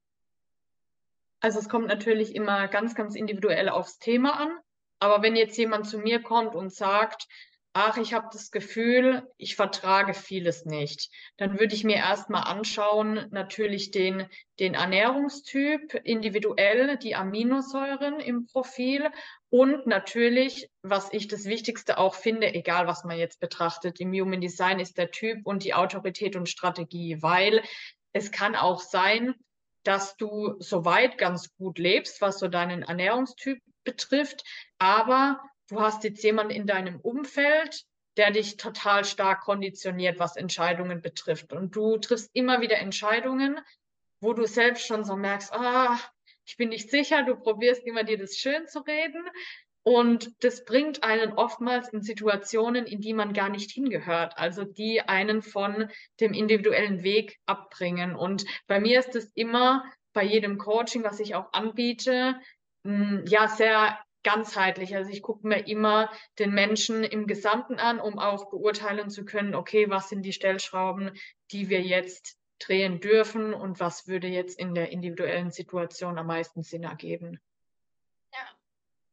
Also 1.44 1.60
es 1.60 1.68
kommt 1.68 1.88
natürlich 1.88 2.36
immer 2.36 2.70
ganz, 2.70 2.96
ganz 2.96 3.16
individuell 3.16 3.68
aufs 3.68 4.00
Thema 4.00 4.40
an. 4.40 4.58
Aber 5.00 5.22
wenn 5.22 5.36
jetzt 5.36 5.58
jemand 5.58 5.86
zu 5.86 5.98
mir 6.00 6.22
kommt 6.22 6.56
und 6.56 6.74
sagt, 6.74 7.28
ach, 7.74 7.98
ich 7.98 8.14
habe 8.14 8.30
das 8.32 8.50
Gefühl, 8.50 9.28
ich 9.36 9.58
vertrage 9.58 10.14
vieles 10.14 10.64
nicht, 10.64 11.10
dann 11.36 11.60
würde 11.60 11.76
ich 11.76 11.84
mir 11.84 11.98
erstmal 11.98 12.44
anschauen, 12.44 13.28
natürlich 13.32 13.92
den, 13.92 14.26
den 14.62 14.74
Ernährungstyp, 14.74 16.00
individuell 16.06 16.96
die 16.98 17.16
Aminosäuren 17.16 18.22
im 18.22 18.46
Profil 18.46 19.10
und 19.50 19.86
natürlich, 19.86 20.70
was 20.82 21.12
ich 21.12 21.28
das 21.28 21.44
Wichtigste 21.44 21.98
auch 21.98 22.16
finde, 22.16 22.54
egal 22.54 22.88
was 22.88 23.04
man 23.04 23.18
jetzt 23.18 23.42
betrachtet, 23.42 24.00
im 24.00 24.14
Human 24.14 24.40
Design 24.40 24.80
ist 24.80 24.98
der 24.98 25.12
Typ 25.12 25.46
und 25.46 25.66
die 25.66 25.74
Autorität 25.74 26.38
und 26.38 26.48
Strategie, 26.48 27.22
weil 27.22 27.62
es 28.14 28.32
kann 28.32 28.56
auch 28.56 28.80
sein, 28.80 29.36
dass 29.84 30.16
du 30.18 30.56
soweit 30.60 31.18
ganz 31.18 31.54
gut 31.56 31.78
lebst, 31.78 32.22
was 32.22 32.40
so 32.40 32.48
deinen 32.48 32.84
Ernährungstyp 32.84 33.60
betrifft, 33.84 34.44
aber 34.80 35.42
du 35.70 35.82
hast 35.82 36.04
jetzt 36.04 36.24
jemanden 36.24 36.54
in 36.54 36.68
deinem 36.68 37.00
Umfeld, 37.00 37.84
der 38.18 38.32
dich 38.32 38.58
total 38.58 39.06
stark 39.06 39.42
konditioniert, 39.42 40.20
was 40.20 40.36
Entscheidungen 40.36 41.02
betrifft. 41.02 41.52
Und 41.52 41.76
du 41.76 41.98
triffst 41.98 42.30
immer 42.34 42.62
wieder 42.62 42.78
Entscheidungen, 42.78 43.60
wo 44.20 44.34
du 44.34 44.46
selbst 44.46 44.86
schon 44.86 45.04
so 45.04 45.16
merkst, 45.16 45.52
ah, 45.54 46.00
ich 46.46 46.58
bin 46.58 46.70
nicht 46.70 46.92
sicher, 46.92 47.24
du 47.24 47.36
probierst 47.36 47.86
immer 47.86 48.04
dir 48.04 48.18
das 48.18 48.38
schön 48.38 48.68
zu 48.68 48.80
reden, 48.80 49.26
und 49.84 50.32
das 50.44 50.64
bringt 50.64 51.04
einen 51.04 51.34
oftmals 51.34 51.90
in 51.90 52.02
Situationen, 52.02 52.86
in 52.86 53.02
die 53.02 53.14
man 53.14 53.34
gar 53.34 53.50
nicht 53.50 53.72
hingehört, 53.72 54.38
also 54.38 54.64
die 54.64 55.02
einen 55.02 55.42
von 55.42 55.90
dem 56.22 56.34
individuellen 56.34 57.04
Weg 57.04 57.40
abbringen. 57.46 58.16
Und 58.16 58.46
bei 58.68 58.80
mir 58.80 59.00
ist 59.00 59.16
es 59.16 59.32
immer 59.36 59.84
bei 60.14 60.24
jedem 60.24 60.58
Coaching, 60.58 61.04
was 61.04 61.20
ich 61.20 61.36
auch 61.36 61.52
anbiete, 61.52 62.40
hm, 62.86 63.26
ja, 63.28 63.48
sehr 63.50 64.00
ganzheitlich. 64.24 64.96
Also 64.96 65.12
ich 65.12 65.22
gucke 65.22 65.46
mir 65.46 65.68
immer 65.68 66.10
den 66.40 66.54
Menschen 66.54 67.04
im 67.04 67.28
Gesamten 67.28 67.76
an, 67.76 68.00
um 68.00 68.20
auch 68.20 68.50
beurteilen 68.50 69.10
zu 69.10 69.26
können, 69.26 69.54
okay, 69.54 69.90
was 69.90 70.08
sind 70.08 70.22
die 70.22 70.32
Stellschrauben, 70.32 71.12
die 71.52 71.68
wir 71.70 71.82
jetzt 71.82 72.38
drehen 72.60 73.02
dürfen 73.02 73.54
und 73.54 73.82
was 73.82 74.08
würde 74.08 74.28
jetzt 74.28 74.58
in 74.58 74.74
der 74.74 74.92
individuellen 74.92 75.52
Situation 75.52 76.18
am 76.18 76.28
meisten 76.28 76.64
Sinn 76.64 76.84
ergeben. 76.84 77.42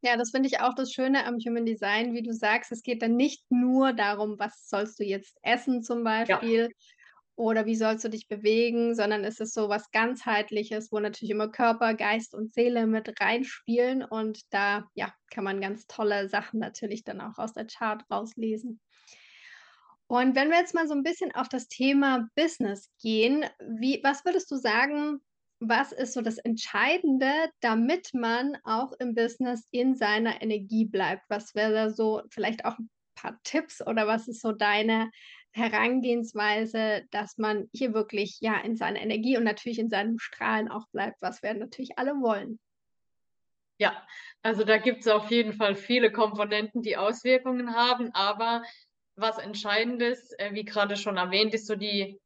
Ja, 0.03 0.17
das 0.17 0.31
finde 0.31 0.49
ich 0.49 0.61
auch 0.61 0.75
das 0.75 0.93
Schöne 0.93 1.27
am 1.27 1.37
Human 1.39 1.67
Design, 1.67 2.15
wie 2.15 2.23
du 2.23 2.33
sagst, 2.33 2.73
es 2.73 2.83
geht 2.83 3.03
dann 3.03 3.17
nicht 3.17 3.45
nur 3.51 3.93
darum, 3.93 4.39
was 4.39 4.69
sollst 4.69 4.99
du 4.99 5.05
jetzt 5.05 5.37
essen 5.43 5.83
zum 5.83 6.05
Ja. 6.29 6.41
Beispiel 6.45 6.71
oder 7.37 7.67
wie 7.67 7.77
sollst 7.77 8.05
du 8.05 8.11
dich 8.11 8.29
bewegen, 8.29 8.95
sondern 8.95 9.25
es 9.25 9.41
ist 9.41 9.55
so 9.55 9.69
was 9.69 9.91
Ganzheitliches, 9.93 10.91
wo 10.93 11.01
natürlich 11.01 11.31
immer 11.31 11.51
Körper, 11.51 11.95
Geist 11.95 12.35
und 12.35 12.53
Seele 12.55 12.87
mit 12.87 13.21
reinspielen 13.21 14.05
und 14.05 14.41
da, 14.51 14.89
ja, 14.95 15.13
kann 15.33 15.45
man 15.45 15.61
ganz 15.61 15.87
tolle 15.87 16.29
Sachen 16.29 16.61
natürlich 16.61 17.05
dann 17.05 17.21
auch 17.21 17.39
aus 17.39 17.53
der 17.55 17.67
Chart 17.67 18.03
rauslesen. 18.11 18.81
Und 20.09 20.35
wenn 20.35 20.51
wir 20.51 20.59
jetzt 20.59 20.75
mal 20.75 20.89
so 20.89 20.95
ein 20.95 21.03
bisschen 21.05 21.33
auf 21.35 21.49
das 21.49 21.69
Thema 21.69 22.29
Business 22.35 22.91
gehen, 23.01 23.45
wie 23.61 24.01
was 24.03 24.25
würdest 24.25 24.51
du 24.51 24.57
sagen, 24.57 25.21
was 25.61 25.93
ist 25.93 26.15
so 26.15 26.23
das 26.23 26.39
Entscheidende, 26.39 27.31
damit 27.61 28.15
man 28.15 28.57
auch 28.65 28.93
im 28.99 29.15
Business 29.15 29.69
in 29.71 29.95
seiner 29.95 30.43
Energie 30.43 30.87
bleibt? 30.87 31.23
Was 31.29 31.55
wäre 31.55 31.73
da 31.73 31.91
so 31.91 32.23
vielleicht 32.31 32.65
auch 32.65 32.79
ein 32.79 32.91
paar 33.15 33.39
Tipps 33.45 33.87
oder 33.87 34.07
was 34.07 34.27
ist 34.27 34.41
so 34.41 34.53
deine 34.53 35.11
Herangehensweise, 35.53 37.03
dass 37.11 37.37
man 37.37 37.69
hier 37.73 37.93
wirklich, 37.93 38.39
ja, 38.41 38.59
in 38.61 38.77
seiner 38.77 39.01
Energie 39.01 39.37
und 39.37 39.45
natürlich 39.45 39.79
in 39.79 39.91
seinem 39.91 40.19
Strahlen 40.19 40.71
auch 40.71 40.87
bleibt, 40.93 41.21
was 41.21 41.43
wir 41.43 41.53
natürlich 41.55 41.99
alle 41.99 42.13
wollen? 42.13 42.59
Ja, 43.79 44.07
also 44.43 44.65
da 44.65 44.79
gibt 44.79 45.01
es 45.01 45.09
auf 45.09 45.31
jeden 45.31 45.53
Fall 45.53 45.75
viele 45.75 46.13
Komponenten, 46.13 46.83
die 46.83 46.97
Auswirkungen 46.97 47.75
haben, 47.75 48.11
aber 48.15 48.63
was 49.17 49.39
Entscheidendes, 49.39 50.33
äh, 50.39 50.55
wie 50.55 50.65
gerade 50.65 50.97
schon 50.97 51.17
erwähnt, 51.17 51.53
ist 51.53 51.67
so 51.67 51.77
die 51.77 52.19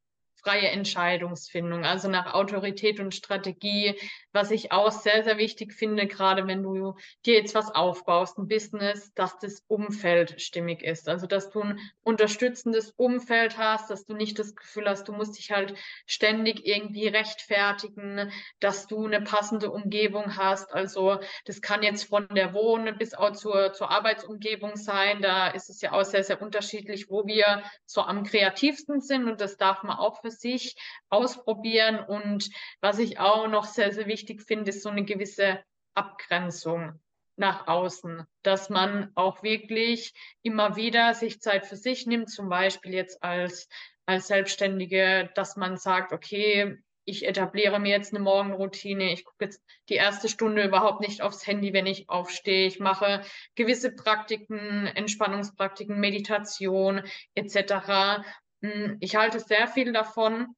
freie 0.44 0.68
Entscheidungsfindung, 0.68 1.84
also 1.84 2.08
nach 2.08 2.34
Autorität 2.34 3.00
und 3.00 3.14
Strategie, 3.14 3.98
was 4.32 4.50
ich 4.50 4.72
auch 4.72 4.92
sehr, 4.92 5.24
sehr 5.24 5.38
wichtig 5.38 5.72
finde, 5.72 6.06
gerade 6.06 6.46
wenn 6.46 6.62
du 6.62 6.94
dir 7.24 7.34
jetzt 7.34 7.54
was 7.54 7.74
aufbaust, 7.74 8.36
ein 8.38 8.46
Business, 8.48 9.12
dass 9.14 9.38
das 9.38 9.62
Umfeld 9.68 10.40
stimmig 10.40 10.82
ist. 10.82 11.08
Also, 11.08 11.26
dass 11.26 11.50
du 11.50 11.62
ein 11.62 11.80
unterstützendes 12.02 12.90
Umfeld 12.90 13.56
hast, 13.58 13.90
dass 13.90 14.04
du 14.04 14.14
nicht 14.14 14.38
das 14.38 14.54
Gefühl 14.54 14.88
hast, 14.88 15.08
du 15.08 15.12
musst 15.12 15.38
dich 15.38 15.50
halt 15.50 15.74
ständig 16.06 16.66
irgendwie 16.66 17.08
rechtfertigen, 17.08 18.30
dass 18.60 18.86
du 18.86 19.06
eine 19.06 19.22
passende 19.22 19.70
Umgebung 19.70 20.36
hast. 20.36 20.72
Also, 20.74 21.20
das 21.46 21.60
kann 21.62 21.82
jetzt 21.82 22.04
von 22.04 22.28
der 22.34 22.52
Wohn- 22.54 22.98
bis 22.98 23.14
auch 23.14 23.32
zur, 23.32 23.72
zur 23.72 23.90
Arbeitsumgebung 23.90 24.76
sein. 24.76 25.22
Da 25.22 25.48
ist 25.48 25.70
es 25.70 25.80
ja 25.80 25.92
auch 25.92 26.04
sehr, 26.04 26.24
sehr 26.24 26.42
unterschiedlich, 26.42 27.08
wo 27.08 27.26
wir 27.26 27.62
so 27.86 28.02
am 28.02 28.24
kreativsten 28.24 29.00
sind 29.00 29.28
und 29.28 29.40
das 29.40 29.56
darf 29.56 29.82
man 29.82 29.96
auch 29.96 30.20
für 30.20 30.30
sich 30.40 30.76
ausprobieren. 31.08 31.98
Und 31.98 32.48
was 32.80 32.98
ich 32.98 33.18
auch 33.18 33.48
noch 33.48 33.64
sehr, 33.64 33.92
sehr 33.92 34.06
wichtig 34.06 34.42
finde, 34.42 34.70
ist 34.70 34.82
so 34.82 34.88
eine 34.88 35.04
gewisse 35.04 35.62
Abgrenzung 35.94 37.00
nach 37.36 37.66
außen, 37.66 38.24
dass 38.42 38.70
man 38.70 39.10
auch 39.14 39.42
wirklich 39.42 40.14
immer 40.42 40.76
wieder 40.76 41.14
sich 41.14 41.40
Zeit 41.40 41.66
für 41.66 41.76
sich 41.76 42.06
nimmt, 42.06 42.30
zum 42.30 42.48
Beispiel 42.48 42.94
jetzt 42.94 43.22
als, 43.22 43.68
als 44.06 44.28
Selbstständige, 44.28 45.30
dass 45.34 45.56
man 45.56 45.76
sagt, 45.76 46.12
okay, 46.12 46.78
ich 47.06 47.26
etabliere 47.26 47.78
mir 47.78 47.90
jetzt 47.90 48.14
eine 48.14 48.22
Morgenroutine, 48.22 49.12
ich 49.12 49.24
gucke 49.24 49.44
jetzt 49.44 49.62
die 49.88 49.94
erste 49.94 50.28
Stunde 50.28 50.64
überhaupt 50.64 51.00
nicht 51.00 51.20
aufs 51.20 51.46
Handy, 51.46 51.72
wenn 51.72 51.86
ich 51.86 52.08
aufstehe, 52.08 52.66
ich 52.66 52.80
mache 52.80 53.22
gewisse 53.54 53.94
Praktiken, 53.94 54.86
Entspannungspraktiken, 54.86 56.00
Meditation 56.00 57.02
etc. 57.34 58.24
Hm, 58.64 58.96
ich 59.00 59.14
halte 59.14 59.40
sehr 59.40 59.68
viel 59.68 59.92
davon, 59.92 60.56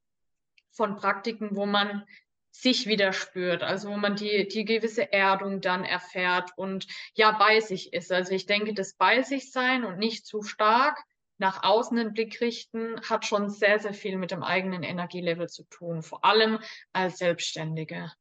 von 0.70 0.94
Praktiken, 0.94 1.56
wo 1.56 1.66
man 1.66 2.06
sich 2.52 2.86
wieder 2.86 3.12
spürt, 3.12 3.64
also 3.64 3.90
wo 3.90 3.96
man 3.96 4.14
die, 4.14 4.46
die 4.46 4.64
gewisse 4.64 5.12
Erdung 5.12 5.60
dann 5.60 5.82
erfährt 5.82 6.52
und 6.56 6.86
ja 7.14 7.32
bei 7.32 7.58
sich 7.58 7.92
ist. 7.92 8.12
Also 8.12 8.32
ich 8.32 8.46
denke, 8.46 8.74
das 8.74 8.94
bei 8.94 9.22
sich 9.22 9.50
sein 9.50 9.84
und 9.84 9.98
nicht 9.98 10.24
zu 10.24 10.42
stark 10.42 11.02
nach 11.38 11.64
außen 11.64 11.96
den 11.96 12.12
Blick 12.14 12.40
richten, 12.40 13.00
hat 13.02 13.26
schon 13.26 13.50
sehr, 13.50 13.80
sehr 13.80 13.92
viel 13.92 14.18
mit 14.18 14.30
dem 14.30 14.44
eigenen 14.44 14.84
Energielevel 14.84 15.48
zu 15.48 15.64
tun, 15.64 16.02
vor 16.02 16.24
allem 16.24 16.60
als 16.92 17.18
Selbstständige. 17.18 18.12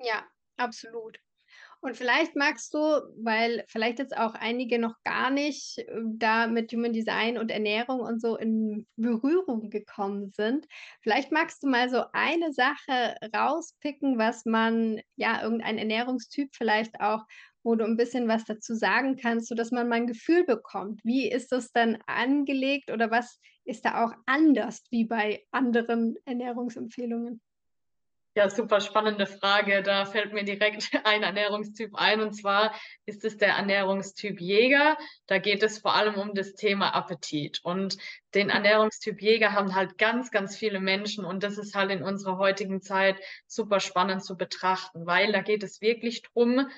Ja, 0.00 0.26
absolut. 0.56 1.20
Und 1.82 1.96
vielleicht 1.96 2.36
magst 2.36 2.74
du, 2.74 2.78
weil 3.22 3.64
vielleicht 3.68 3.98
jetzt 4.00 4.14
auch 4.14 4.34
einige 4.34 4.78
noch 4.78 4.96
gar 5.02 5.30
nicht 5.30 5.78
äh, 5.78 5.86
da 6.16 6.46
mit 6.46 6.72
Human 6.72 6.92
Design 6.92 7.38
und 7.38 7.50
Ernährung 7.50 8.00
und 8.00 8.20
so 8.20 8.36
in 8.36 8.86
Berührung 8.96 9.70
gekommen 9.70 10.30
sind, 10.30 10.66
vielleicht 11.00 11.32
magst 11.32 11.62
du 11.62 11.68
mal 11.68 11.88
so 11.88 12.04
eine 12.12 12.52
Sache 12.52 13.16
rauspicken, 13.34 14.18
was 14.18 14.44
man, 14.44 15.00
ja, 15.16 15.42
irgendein 15.42 15.78
Ernährungstyp 15.78 16.50
vielleicht 16.54 17.00
auch, 17.00 17.24
wo 17.62 17.74
du 17.74 17.84
ein 17.84 17.96
bisschen 17.96 18.28
was 18.28 18.44
dazu 18.44 18.74
sagen 18.74 19.16
kannst, 19.16 19.48
sodass 19.48 19.70
man 19.70 19.88
mal 19.88 19.96
ein 19.96 20.06
Gefühl 20.06 20.44
bekommt. 20.44 21.00
Wie 21.04 21.30
ist 21.30 21.50
das 21.52 21.72
dann 21.72 21.98
angelegt 22.06 22.90
oder 22.90 23.10
was 23.10 23.40
ist 23.64 23.84
da 23.86 24.04
auch 24.04 24.12
anders 24.26 24.82
wie 24.90 25.04
bei 25.06 25.46
anderen 25.50 26.16
Ernährungsempfehlungen? 26.26 27.40
Ja, 28.36 28.48
super 28.48 28.80
spannende 28.80 29.26
Frage. 29.26 29.82
Da 29.82 30.04
fällt 30.04 30.32
mir 30.32 30.44
direkt 30.44 30.90
ein 31.04 31.24
Ernährungstyp 31.24 31.96
ein, 31.96 32.20
und 32.20 32.32
zwar 32.32 32.72
ist 33.04 33.24
es 33.24 33.36
der 33.38 33.54
Ernährungstyp 33.54 34.40
Jäger. 34.40 34.96
Da 35.26 35.38
geht 35.38 35.64
es 35.64 35.78
vor 35.80 35.96
allem 35.96 36.14
um 36.14 36.32
das 36.32 36.54
Thema 36.54 36.94
Appetit. 36.94 37.58
Und 37.64 37.96
den 38.34 38.48
Ernährungstyp 38.48 39.20
Jäger 39.20 39.52
haben 39.52 39.74
halt 39.74 39.98
ganz, 39.98 40.30
ganz 40.30 40.56
viele 40.56 40.78
Menschen 40.78 41.24
und 41.24 41.42
das 41.42 41.58
ist 41.58 41.74
halt 41.74 41.90
in 41.90 42.04
unserer 42.04 42.38
heutigen 42.38 42.80
Zeit 42.80 43.20
super 43.48 43.80
spannend 43.80 44.24
zu 44.24 44.36
betrachten, 44.36 45.06
weil 45.06 45.32
da 45.32 45.40
geht 45.42 45.64
es 45.64 45.80
wirklich 45.80 46.22
drum, 46.22 46.68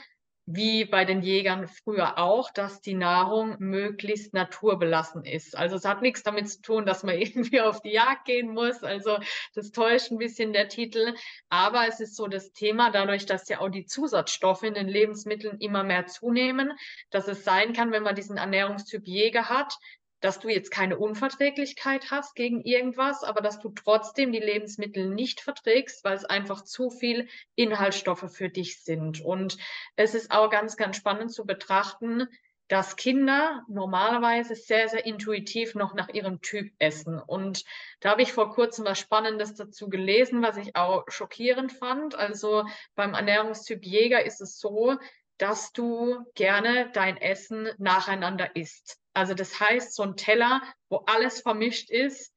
wie 0.47 0.85
bei 0.85 1.05
den 1.05 1.23
Jägern 1.23 1.69
früher 1.69 2.19
auch, 2.19 2.51
dass 2.51 2.81
die 2.81 2.95
Nahrung 2.95 3.57
möglichst 3.61 4.35
naturbelassen 4.35 5.25
ist. 5.25 5.57
Also 5.57 5.77
es 5.77 5.85
hat 5.85 6.03
nichts 6.03 6.25
damit 6.25 6.49
zu 6.49 6.61
tun, 6.61 6.87
dass 6.87 7.05
man 7.05 7.15
irgendwie 7.19 7.61
auf 7.61 7.81
die 7.81 7.93
Jagd 7.93 8.25
gehen 8.25 8.53
muss. 8.53 8.83
Also 8.83 9.19
das 9.55 9.71
täuscht 9.71 10.11
ein 10.11 10.19
bisschen 10.19 10.53
der 10.53 10.69
Titel. 10.69 11.15
Aber 11.49 11.87
es 11.87 12.01
ist 12.01 12.17
so 12.17 12.27
das 12.27 12.53
Thema, 12.53 12.91
dadurch, 12.91 13.27
dass 13.27 13.49
ja 13.49 13.61
auch 13.61 13.69
die 13.69 13.87
Zusatzstoffe 13.87 14.65
in 14.65 14.75
den 14.75 14.89
Lebensmitteln 14.89 15.59
immer 15.59 15.85
mehr 15.85 16.07
zunehmen, 16.07 16.73
dass 17.11 17.29
es 17.29 17.45
sein 17.45 17.73
kann, 17.73 17.93
wenn 17.93 18.03
man 18.03 18.17
diesen 18.17 18.37
Ernährungstyp 18.37 19.07
Jäger 19.07 19.49
hat, 19.49 19.75
dass 20.23 20.39
du 20.39 20.49
jetzt 20.49 20.71
keine 20.71 20.99
Unverträglichkeit 20.99 22.11
hast 22.11 22.35
gegen 22.35 22.63
irgendwas, 22.63 23.25
aber 23.25 23.43
dass 23.43 23.59
du 23.59 23.69
trotzdem 23.69 24.33
die 24.33 24.39
Lebensmittel 24.39 25.11
nicht 25.11 25.41
verträgst, 25.41 26.05
weil 26.05 26.17
es 26.17 26.25
einfach 26.25 26.63
zu 26.63 26.91
viel 26.91 27.29
Inhaltsstoffe 27.57 28.33
für 28.33 28.49
dich 28.49 28.83
sind. 28.83 29.21
Und 29.21 29.59
es 29.97 30.15
ist 30.15 30.31
auch 30.31 30.49
ganz, 30.49 30.77
ganz 30.77 30.97
spannend 30.97 31.33
zu 31.33 31.45
betrachten, 31.45 32.29
dass 32.69 32.97
Kinder 32.97 33.65
normalerweise 33.69 34.55
sehr, 34.55 34.89
sehr 34.89 35.05
intuitiv 35.05 35.75
noch 35.75 35.93
nach 35.93 36.09
ihrem 36.09 36.41
Typ 36.41 36.73
essen. 36.79 37.21
Und 37.21 37.65
da 38.01 38.11
habe 38.11 38.23
ich 38.23 38.33
vor 38.33 38.51
kurzem 38.51 38.85
was 38.87 38.99
Spannendes 38.99 39.55
dazu 39.55 39.91
gelesen, 39.91 40.41
was 40.41 40.57
ich 40.57 40.77
auch 40.77 41.05
schockierend 41.09 41.73
fand. 41.73 42.15
Also 42.15 42.65
beim 42.95 43.13
Ernährungstyp 43.13 43.85
Jäger 43.85 44.25
ist 44.25 44.41
es 44.41 44.59
so, 44.59 44.97
dass 45.37 45.73
du 45.73 46.25
gerne 46.35 46.91
dein 46.95 47.17
Essen 47.17 47.69
nacheinander 47.77 48.55
isst. 48.55 49.02
Also 49.15 49.35
das 49.35 49.61
heißt, 49.61 49.95
so 49.95 50.03
ein 50.03 50.17
Teller, 50.17 50.63
wo 50.89 51.05
alles 51.07 51.41
vermischt 51.41 51.91
ist, 51.91 52.33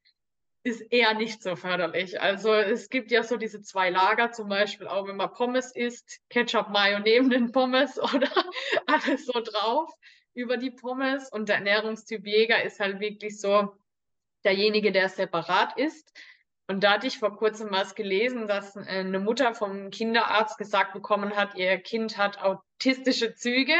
ist 0.66 0.80
eher 0.90 1.14
nicht 1.14 1.42
so 1.42 1.54
förderlich. 1.54 2.20
Also 2.20 2.52
es 2.52 2.88
gibt 2.88 3.12
ja 3.12 3.22
so 3.22 3.36
diese 3.36 3.62
zwei 3.62 3.88
Lager, 3.88 4.32
zum 4.32 4.48
Beispiel 4.48 4.88
auch 4.88 5.06
wenn 5.06 5.16
man 5.16 5.32
Pommes 5.32 5.70
isst, 5.74 6.20
Ketchup, 6.28 6.70
Mayo 6.70 6.98
neben 6.98 7.30
den 7.30 7.52
Pommes 7.52 7.98
oder 8.14 8.28
alles 8.86 9.26
so 9.26 9.40
drauf 9.40 9.88
über 10.34 10.56
die 10.56 10.72
Pommes. 10.72 11.30
Und 11.30 11.48
der 11.48 11.56
Ernährungstyp 11.56 12.26
Jäger 12.26 12.64
ist 12.64 12.80
halt 12.80 12.98
wirklich 12.98 13.40
so 13.40 13.76
derjenige, 14.44 14.90
der 14.90 15.08
separat 15.08 15.78
isst. 15.78 16.12
Und 16.68 16.82
da 16.82 16.94
hatte 16.94 17.06
ich 17.06 17.18
vor 17.18 17.36
kurzem 17.36 17.70
was 17.70 17.94
gelesen, 17.94 18.48
dass 18.48 18.74
äh, 18.76 18.80
eine 18.88 19.20
Mutter 19.20 19.54
vom 19.54 19.90
Kinderarzt 19.90 20.58
gesagt 20.58 20.92
bekommen 20.92 21.36
hat, 21.36 21.54
ihr 21.54 21.78
Kind 21.78 22.18
hat 22.18 22.42
autistische 22.42 23.34
Züge, 23.34 23.74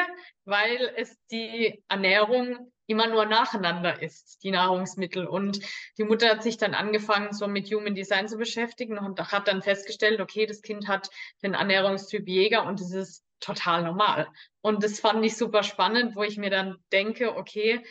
weil 0.44 0.92
es 0.96 1.16
die 1.30 1.82
Ernährung 1.88 2.72
immer 2.86 3.08
nur 3.08 3.26
nacheinander 3.26 4.00
isst, 4.00 4.42
die 4.44 4.52
Nahrungsmittel. 4.52 5.26
Und 5.26 5.58
die 5.98 6.04
Mutter 6.04 6.28
hat 6.28 6.42
sich 6.44 6.56
dann 6.56 6.74
angefangen, 6.74 7.32
so 7.32 7.48
mit 7.48 7.72
Human 7.72 7.96
Design 7.96 8.28
zu 8.28 8.36
beschäftigen 8.36 8.98
und 8.98 9.20
hat 9.20 9.48
dann 9.48 9.62
festgestellt, 9.62 10.20
okay, 10.20 10.46
das 10.46 10.62
Kind 10.62 10.86
hat 10.86 11.10
den 11.42 11.54
Ernährungstyp 11.54 12.28
Jäger 12.28 12.64
und 12.64 12.80
das 12.80 12.92
ist 12.92 13.24
total 13.40 13.82
normal. 13.82 14.28
Und 14.60 14.82
das 14.82 15.00
fand 15.00 15.24
ich 15.24 15.36
super 15.36 15.62
spannend, 15.62 16.14
wo 16.16 16.22
ich 16.22 16.36
mir 16.36 16.50
dann 16.50 16.76
denke, 16.92 17.36
okay, 17.36 17.84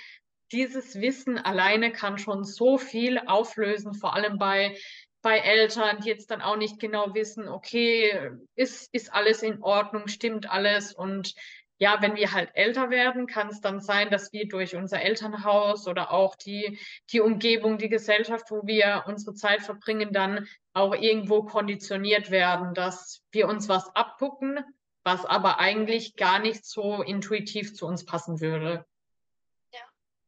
dieses 0.51 0.99
Wissen 1.01 1.37
alleine 1.37 1.91
kann 1.91 2.17
schon 2.17 2.43
so 2.43 2.77
viel 2.77 3.19
auflösen, 3.25 3.93
vor 3.93 4.15
allem 4.15 4.37
bei 4.37 4.77
bei 5.21 5.39
Eltern, 5.39 6.01
die 6.01 6.09
jetzt 6.09 6.29
dann 6.29 6.43
auch 6.43 6.55
nicht 6.55 6.79
genau 6.79 7.15
wissen, 7.15 7.47
okay, 7.47 8.29
ist, 8.53 8.93
ist 8.93 9.11
alles 9.11 9.41
in 9.41 9.63
Ordnung, 9.63 10.07
stimmt 10.07 10.47
alles 10.47 10.93
und 10.93 11.33
ja, 11.77 11.97
wenn 11.99 12.15
wir 12.15 12.31
halt 12.31 12.51
älter 12.53 12.91
werden, 12.91 13.25
kann 13.25 13.49
es 13.49 13.59
dann 13.59 13.81
sein, 13.81 14.09
dass 14.09 14.31
wir 14.31 14.47
durch 14.47 14.75
unser 14.75 15.01
Elternhaus 15.01 15.87
oder 15.87 16.11
auch 16.11 16.35
die, 16.35 16.79
die 17.11 17.21
Umgebung, 17.21 17.79
die 17.79 17.89
Gesellschaft, 17.89 18.49
wo 18.51 18.67
wir 18.67 19.05
unsere 19.07 19.33
Zeit 19.33 19.61
verbringen, 19.61 20.13
dann 20.13 20.47
auch 20.73 20.93
irgendwo 20.93 21.43
konditioniert 21.43 22.31
werden, 22.31 22.75
dass 22.75 23.23
wir 23.31 23.49
uns 23.49 23.67
was 23.67 23.93
abgucken, 23.95 24.59
was 25.03 25.25
aber 25.25 25.59
eigentlich 25.59 26.15
gar 26.15 26.39
nicht 26.39 26.65
so 26.65 27.01
intuitiv 27.01 27.73
zu 27.73 27.87
uns 27.87 28.05
passen 28.05 28.39
würde. 28.39 28.85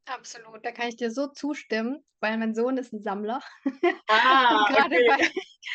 Absolut, 0.08 0.66
da 0.66 0.72
kann 0.72 0.88
ich 0.90 0.96
dir 0.96 1.12
so 1.12 1.28
zustimmen, 1.28 2.04
weil 2.22 2.38
mein 2.38 2.56
Sohn 2.56 2.78
ist 2.78 2.94
ein 2.94 3.02
Sammler. 3.02 3.42
Ah, 4.10 4.60
Und 4.60 4.76
gerade 4.76 4.96
okay. 4.96 5.06
bei, 5.06 5.18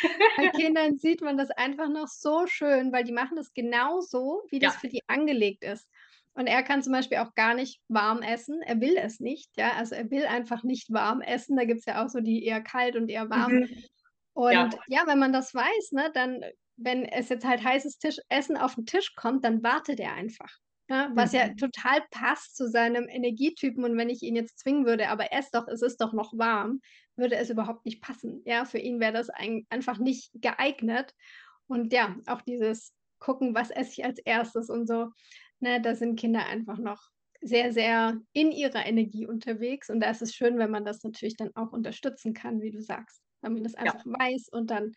bei 0.36 0.48
Kindern 0.48 0.96
sieht 0.96 1.20
man 1.20 1.36
das 1.36 1.50
einfach 1.50 1.88
noch 1.88 2.08
so 2.08 2.46
schön, 2.46 2.92
weil 2.92 3.04
die 3.04 3.12
machen 3.12 3.36
das 3.36 3.52
genauso, 3.52 4.42
wie 4.50 4.58
das 4.58 4.74
Ja. 4.74 4.80
für 4.80 4.88
die 4.88 5.02
angelegt 5.06 5.62
ist. 5.64 5.86
Und 6.34 6.46
er 6.46 6.62
kann 6.62 6.82
zum 6.82 6.94
Beispiel 6.94 7.18
auch 7.18 7.34
gar 7.34 7.52
nicht 7.54 7.82
warm 7.88 8.22
essen. 8.22 8.62
Er 8.62 8.80
will 8.80 8.96
es 8.96 9.20
nicht, 9.20 9.50
ja. 9.58 9.72
Also 9.74 9.94
er 9.94 10.10
will 10.10 10.24
einfach 10.24 10.62
nicht 10.62 10.90
warm 10.90 11.20
essen. 11.20 11.56
Da 11.56 11.64
gibt 11.64 11.80
es 11.80 11.84
ja 11.84 12.02
auch 12.02 12.08
so 12.08 12.20
die 12.20 12.44
eher 12.46 12.62
kalt 12.62 12.96
und 12.96 13.10
eher 13.10 13.28
warm. 13.28 13.52
Mhm. 13.52 13.84
Ja. 14.48 14.64
Und 14.64 14.78
ja, 14.86 15.02
wenn 15.06 15.18
man 15.18 15.34
das 15.34 15.54
weiß, 15.54 15.92
ne, 15.92 16.10
dann, 16.14 16.42
wenn 16.76 17.04
es 17.04 17.28
jetzt 17.28 17.44
halt 17.44 17.62
heißes 17.62 17.98
Tisch 17.98 18.16
Essen 18.30 18.56
auf 18.56 18.76
den 18.76 18.86
Tisch 18.86 19.14
kommt, 19.14 19.44
dann 19.44 19.62
wartet 19.62 20.00
er 20.00 20.14
einfach. 20.14 20.56
Ja, 20.92 21.10
was 21.14 21.32
ja 21.32 21.48
Mhm. 21.48 21.58
total 21.58 22.02
passt 22.10 22.56
zu 22.56 22.68
seinem 22.68 23.08
Energietypen 23.08 23.84
und 23.84 23.96
wenn 23.96 24.10
ich 24.10 24.22
ihn 24.22 24.36
jetzt 24.36 24.58
zwingen 24.58 24.84
würde: 24.86 25.08
„Aber 25.08 25.32
ess 25.32 25.50
doch, 25.50 25.68
es 25.68 25.82
ist 25.82 26.00
doch 26.02 26.12
noch 26.12 26.32
warm“, 26.38 26.80
würde 27.16 27.36
es 27.36 27.50
überhaupt 27.50 27.86
nicht 27.86 28.02
passen. 28.02 28.42
Ja, 28.46 28.64
für 28.66 28.78
ihn 28.78 29.00
wäre 29.00 29.12
das 29.12 29.30
ein 29.30 29.64
einfach 29.70 29.98
nicht 29.98 30.30
geeignet. 30.34 31.14
Und 31.66 31.92
ja, 31.92 32.16
auch 32.26 32.42
dieses 32.42 32.92
gucken, 33.20 33.54
was 33.54 33.70
esse 33.70 33.92
ich 33.92 34.04
als 34.04 34.18
Erstes 34.20 34.68
und 34.70 34.86
so, 34.88 35.10
ne, 35.60 35.80
da 35.80 35.94
sind 35.94 36.18
Kinder 36.18 36.46
einfach 36.46 36.78
noch 36.78 37.00
sehr, 37.40 37.72
sehr 37.72 38.20
in 38.32 38.52
ihrer 38.52 38.84
Energie 38.86 39.26
unterwegs 39.26 39.90
und 39.90 40.00
da 40.00 40.10
ist 40.10 40.22
es 40.22 40.34
schön, 40.34 40.58
wenn 40.58 40.70
man 40.70 40.84
das 40.84 41.02
natürlich 41.04 41.36
dann 41.36 41.50
auch 41.54 41.72
unterstützen 41.72 42.34
kann, 42.34 42.60
wie 42.62 42.70
du 42.72 42.80
sagst, 42.82 43.22
wenn 43.42 43.54
man 43.54 43.64
das 43.64 43.74
Ja. 43.82 43.92
einfach 43.92 44.04
weiß 44.04 44.48
und 44.52 44.70
dann 44.70 44.92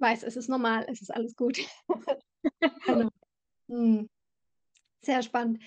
weiß, 0.00 0.22
es 0.24 0.36
ist 0.36 0.48
normal, 0.48 0.86
es 0.90 1.02
ist 1.02 1.12
alles 1.14 1.36
gut. 1.36 1.58
Genau. 2.86 3.10
Mhm. 3.68 4.08
Sehr 5.04 5.22
spannend. 5.22 5.62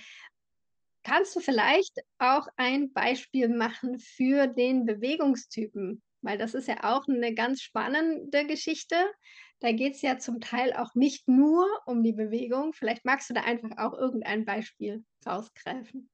Kannst 1.03 1.35
du 1.35 1.39
vielleicht 1.39 1.93
auch 2.17 2.47
ein 2.57 2.91
Beispiel 2.91 3.47
machen 3.47 3.99
für 3.99 4.47
den 4.47 4.85
Bewegungstypen? 4.85 6.01
Weil 6.21 6.37
das 6.37 6.53
ist 6.53 6.67
ja 6.67 6.83
auch 6.83 7.07
eine 7.07 7.33
ganz 7.33 7.61
spannende 7.61 8.45
Geschichte. 8.45 8.95
Da 9.59 9.71
geht 9.71 9.95
es 9.95 10.01
ja 10.01 10.17
zum 10.17 10.41
Teil 10.41 10.73
auch 10.73 10.95
nicht 10.95 11.27
nur 11.27 11.65
um 11.85 12.03
die 12.03 12.13
Bewegung. 12.13 12.73
Vielleicht 12.73 13.05
magst 13.05 13.29
du 13.29 13.33
da 13.33 13.41
einfach 13.41 13.77
auch 13.77 13.93
irgendein 13.93 14.43
Beispiel 14.43 15.05
rausgreifen. 15.25 16.09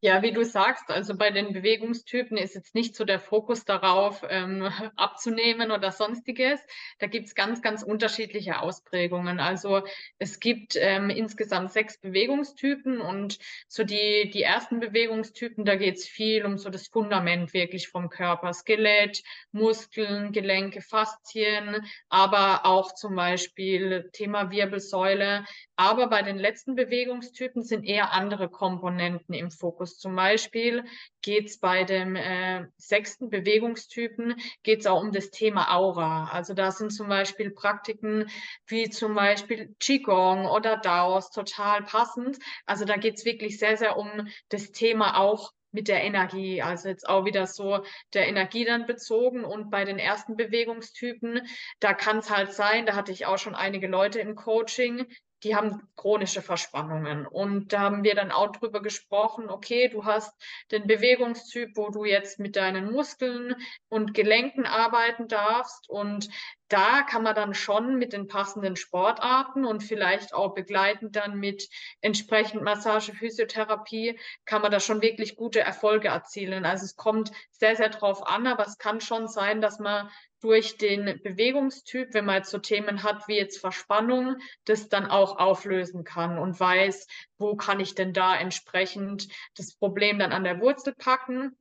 Ja, 0.00 0.20
wie 0.20 0.30
du 0.30 0.44
sagst, 0.44 0.90
also 0.90 1.16
bei 1.16 1.30
den 1.30 1.54
Bewegungstypen 1.54 2.36
ist 2.36 2.54
jetzt 2.54 2.74
nicht 2.74 2.94
so 2.94 3.06
der 3.06 3.18
Fokus 3.18 3.64
darauf, 3.64 4.22
ähm, 4.28 4.62
abzunehmen 4.96 5.70
oder 5.70 5.90
sonstiges. 5.90 6.60
Da 6.98 7.06
gibt's 7.06 7.34
ganz, 7.34 7.62
ganz 7.62 7.82
unterschiedliche 7.82 8.60
Ausprägungen. 8.60 9.40
Also 9.40 9.84
es 10.18 10.38
gibt 10.38 10.76
ähm, 10.76 11.08
insgesamt 11.08 11.72
sechs 11.72 11.98
Bewegungstypen 11.98 13.00
und 13.00 13.38
so 13.68 13.84
die, 13.84 14.30
die 14.34 14.42
ersten 14.42 14.80
Bewegungstypen, 14.80 15.64
da 15.64 15.76
geht's 15.76 16.06
viel 16.06 16.44
um 16.44 16.58
so 16.58 16.68
das 16.68 16.88
Fundament 16.88 17.54
wirklich 17.54 17.88
vom 17.88 18.10
Körper. 18.10 18.52
Skelett, 18.52 19.22
Muskeln, 19.50 20.30
Gelenke, 20.30 20.82
Faszien, 20.82 21.86
aber 22.10 22.66
auch 22.66 22.92
zum 22.94 23.16
Beispiel 23.16 24.10
Thema 24.12 24.50
Wirbelsäule. 24.50 25.46
Aber 25.76 26.08
bei 26.08 26.22
den 26.22 26.38
letzten 26.38 26.74
Bewegungstypen 26.74 27.62
sind 27.62 27.84
eher 27.84 28.12
andere 28.12 28.50
Komponenten 28.50 29.34
im 29.34 29.50
Fokus. 29.50 29.85
Zum 29.86 30.16
Beispiel 30.16 30.84
geht's 31.22 31.58
bei 31.58 31.84
dem 31.84 32.16
äh, 32.16 32.66
sechsten 32.76 33.30
Bewegungstypen 33.30 34.36
geht's 34.62 34.86
auch 34.86 35.00
um 35.00 35.12
das 35.12 35.30
Thema 35.30 35.74
Aura. 35.74 36.28
Also 36.30 36.54
da 36.54 36.70
sind 36.70 36.90
zum 36.90 37.08
Beispiel 37.08 37.50
Praktiken 37.50 38.28
wie 38.66 38.90
zum 38.90 39.14
Beispiel 39.14 39.74
Qigong 39.80 40.46
oder 40.46 40.76
Daos 40.76 41.30
total 41.30 41.82
passend. 41.82 42.38
Also 42.66 42.84
da 42.84 42.96
geht's 42.96 43.24
wirklich 43.24 43.58
sehr, 43.58 43.76
sehr 43.76 43.96
um 43.96 44.28
das 44.48 44.72
Thema 44.72 45.18
auch 45.18 45.52
mit 45.76 45.88
der 45.88 46.02
Energie. 46.02 46.62
Also 46.62 46.88
jetzt 46.88 47.08
auch 47.08 47.24
wieder 47.24 47.46
so 47.46 47.84
der 48.14 48.26
Energie 48.28 48.64
dann 48.64 48.86
bezogen. 48.86 49.44
Und 49.44 49.70
bei 49.70 49.84
den 49.84 49.98
ersten 49.98 50.36
Bewegungstypen, 50.36 51.46
da 51.80 51.94
kann 51.94 52.18
es 52.18 52.30
halt 52.30 52.52
sein, 52.52 52.86
da 52.86 52.94
hatte 52.94 53.12
ich 53.12 53.26
auch 53.26 53.38
schon 53.38 53.54
einige 53.54 53.86
Leute 53.86 54.18
im 54.20 54.34
Coaching, 54.34 55.06
die 55.46 55.54
haben 55.54 55.88
chronische 55.94 56.42
Verspannungen. 56.42 57.24
Und 57.24 57.72
da 57.72 57.80
haben 57.80 58.02
wir 58.02 58.16
dann 58.16 58.32
auch 58.32 58.50
drüber 58.50 58.82
gesprochen, 58.82 59.48
okay, 59.48 59.88
du 59.88 60.04
hast 60.04 60.34
den 60.72 60.88
Bewegungstyp, 60.88 61.76
wo 61.76 61.90
du 61.90 62.04
jetzt 62.04 62.40
mit 62.40 62.56
deinen 62.56 62.90
Muskeln 62.90 63.54
und 63.88 64.12
Gelenken 64.12 64.66
arbeiten 64.66 65.28
darfst. 65.28 65.88
Und 65.88 66.28
da 66.68 67.02
kann 67.02 67.22
man 67.22 67.34
dann 67.34 67.54
schon 67.54 67.96
mit 67.96 68.12
den 68.12 68.26
passenden 68.26 68.76
Sportarten 68.76 69.64
und 69.64 69.82
vielleicht 69.82 70.34
auch 70.34 70.54
begleitend 70.54 71.14
dann 71.14 71.38
mit 71.38 71.68
entsprechend 72.00 72.62
Massage, 72.62 73.12
Physiotherapie, 73.12 74.18
kann 74.44 74.62
man 74.62 74.72
da 74.72 74.80
schon 74.80 75.00
wirklich 75.00 75.36
gute 75.36 75.60
Erfolge 75.60 76.08
erzielen. 76.08 76.64
Also 76.64 76.84
es 76.84 76.96
kommt 76.96 77.30
sehr, 77.52 77.76
sehr 77.76 77.90
drauf 77.90 78.26
an, 78.26 78.46
aber 78.46 78.66
es 78.66 78.78
kann 78.78 79.00
schon 79.00 79.28
sein, 79.28 79.60
dass 79.60 79.78
man 79.78 80.10
durch 80.40 80.76
den 80.76 81.20
Bewegungstyp, 81.22 82.12
wenn 82.12 82.24
man 82.24 82.36
jetzt 82.36 82.50
so 82.50 82.58
Themen 82.58 83.02
hat 83.02 83.26
wie 83.28 83.36
jetzt 83.36 83.58
Verspannung, 83.58 84.36
das 84.64 84.88
dann 84.88 85.06
auch 85.06 85.38
auflösen 85.38 86.04
kann 86.04 86.38
und 86.38 86.58
weiß, 86.58 87.06
wo 87.38 87.56
kann 87.56 87.80
ich 87.80 87.94
denn 87.94 88.12
da 88.12 88.36
entsprechend 88.36 89.28
das 89.56 89.74
Problem 89.74 90.18
dann 90.18 90.32
an 90.32 90.44
der 90.44 90.60
Wurzel 90.60 90.94
packen. 90.94 91.56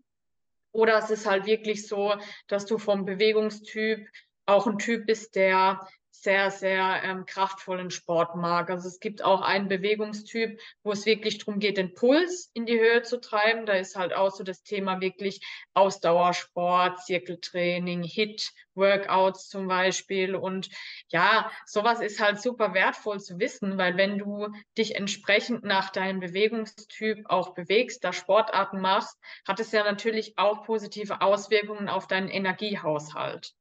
Oder 0.72 0.98
es 0.98 1.10
ist 1.10 1.26
halt 1.26 1.46
wirklich 1.46 1.88
so, 1.88 2.16
dass 2.48 2.66
du 2.66 2.78
vom 2.78 3.06
Bewegungstyp 3.06 4.08
auch 4.46 4.68
ein 4.68 4.78
Typ 4.78 5.06
bist, 5.06 5.36
der 5.36 5.88
sehr, 6.26 6.50
sehr 6.50 7.04
ähm, 7.04 7.26
kraftvollen 7.28 7.92
Sport 7.92 8.36
mag. 8.36 8.72
Also 8.72 8.88
es 8.88 9.00
gibt 9.00 9.24
auch 9.24 9.42
einen 9.42 9.68
Bewegungstyp, 9.68 10.60
wo 10.84 10.92
es 10.92 11.06
wirklich 11.06 11.38
darum 11.38 11.60
geht, 11.60 11.78
den 11.78 11.94
Puls 11.94 12.50
in 12.54 12.66
die 12.66 12.80
Höhe 12.80 13.04
zu 13.04 13.20
treiben. 13.22 13.68
Da 13.68 13.74
ist 13.74 13.96
halt 13.96 14.14
auch 14.14 14.32
so 14.32 14.44
das 14.44 14.64
Thema 14.64 15.02
wirklich 15.02 15.46
Ausdauersport, 15.76 17.00
Zirkeltraining, 17.06 18.02
Hit, 18.02 18.52
Workouts 18.74 19.50
zum 19.50 19.68
Beispiel. 19.68 20.36
Und 20.36 20.70
ja, 21.10 21.52
sowas 21.68 22.02
ist 22.02 22.20
halt 22.20 22.42
super 22.42 22.74
wertvoll 22.74 23.20
zu 23.20 23.38
wissen, 23.38 23.78
weil 23.78 23.96
wenn 23.98 24.18
du 24.18 24.48
dich 24.78 24.96
entsprechend 24.96 25.64
nach 25.64 25.92
deinem 25.92 26.22
Bewegungstyp 26.22 27.30
auch 27.30 27.54
bewegst, 27.54 28.04
da 28.04 28.14
Sportarten 28.14 28.82
machst, 28.82 29.16
hat 29.48 29.60
es 29.60 29.72
ja 29.72 29.84
natürlich 29.84 30.38
auch 30.38 30.64
positive 30.64 31.22
Auswirkungen 31.22 31.88
auf 31.88 32.08
deinen 32.08 32.30
Energiehaushalt. 32.30 33.54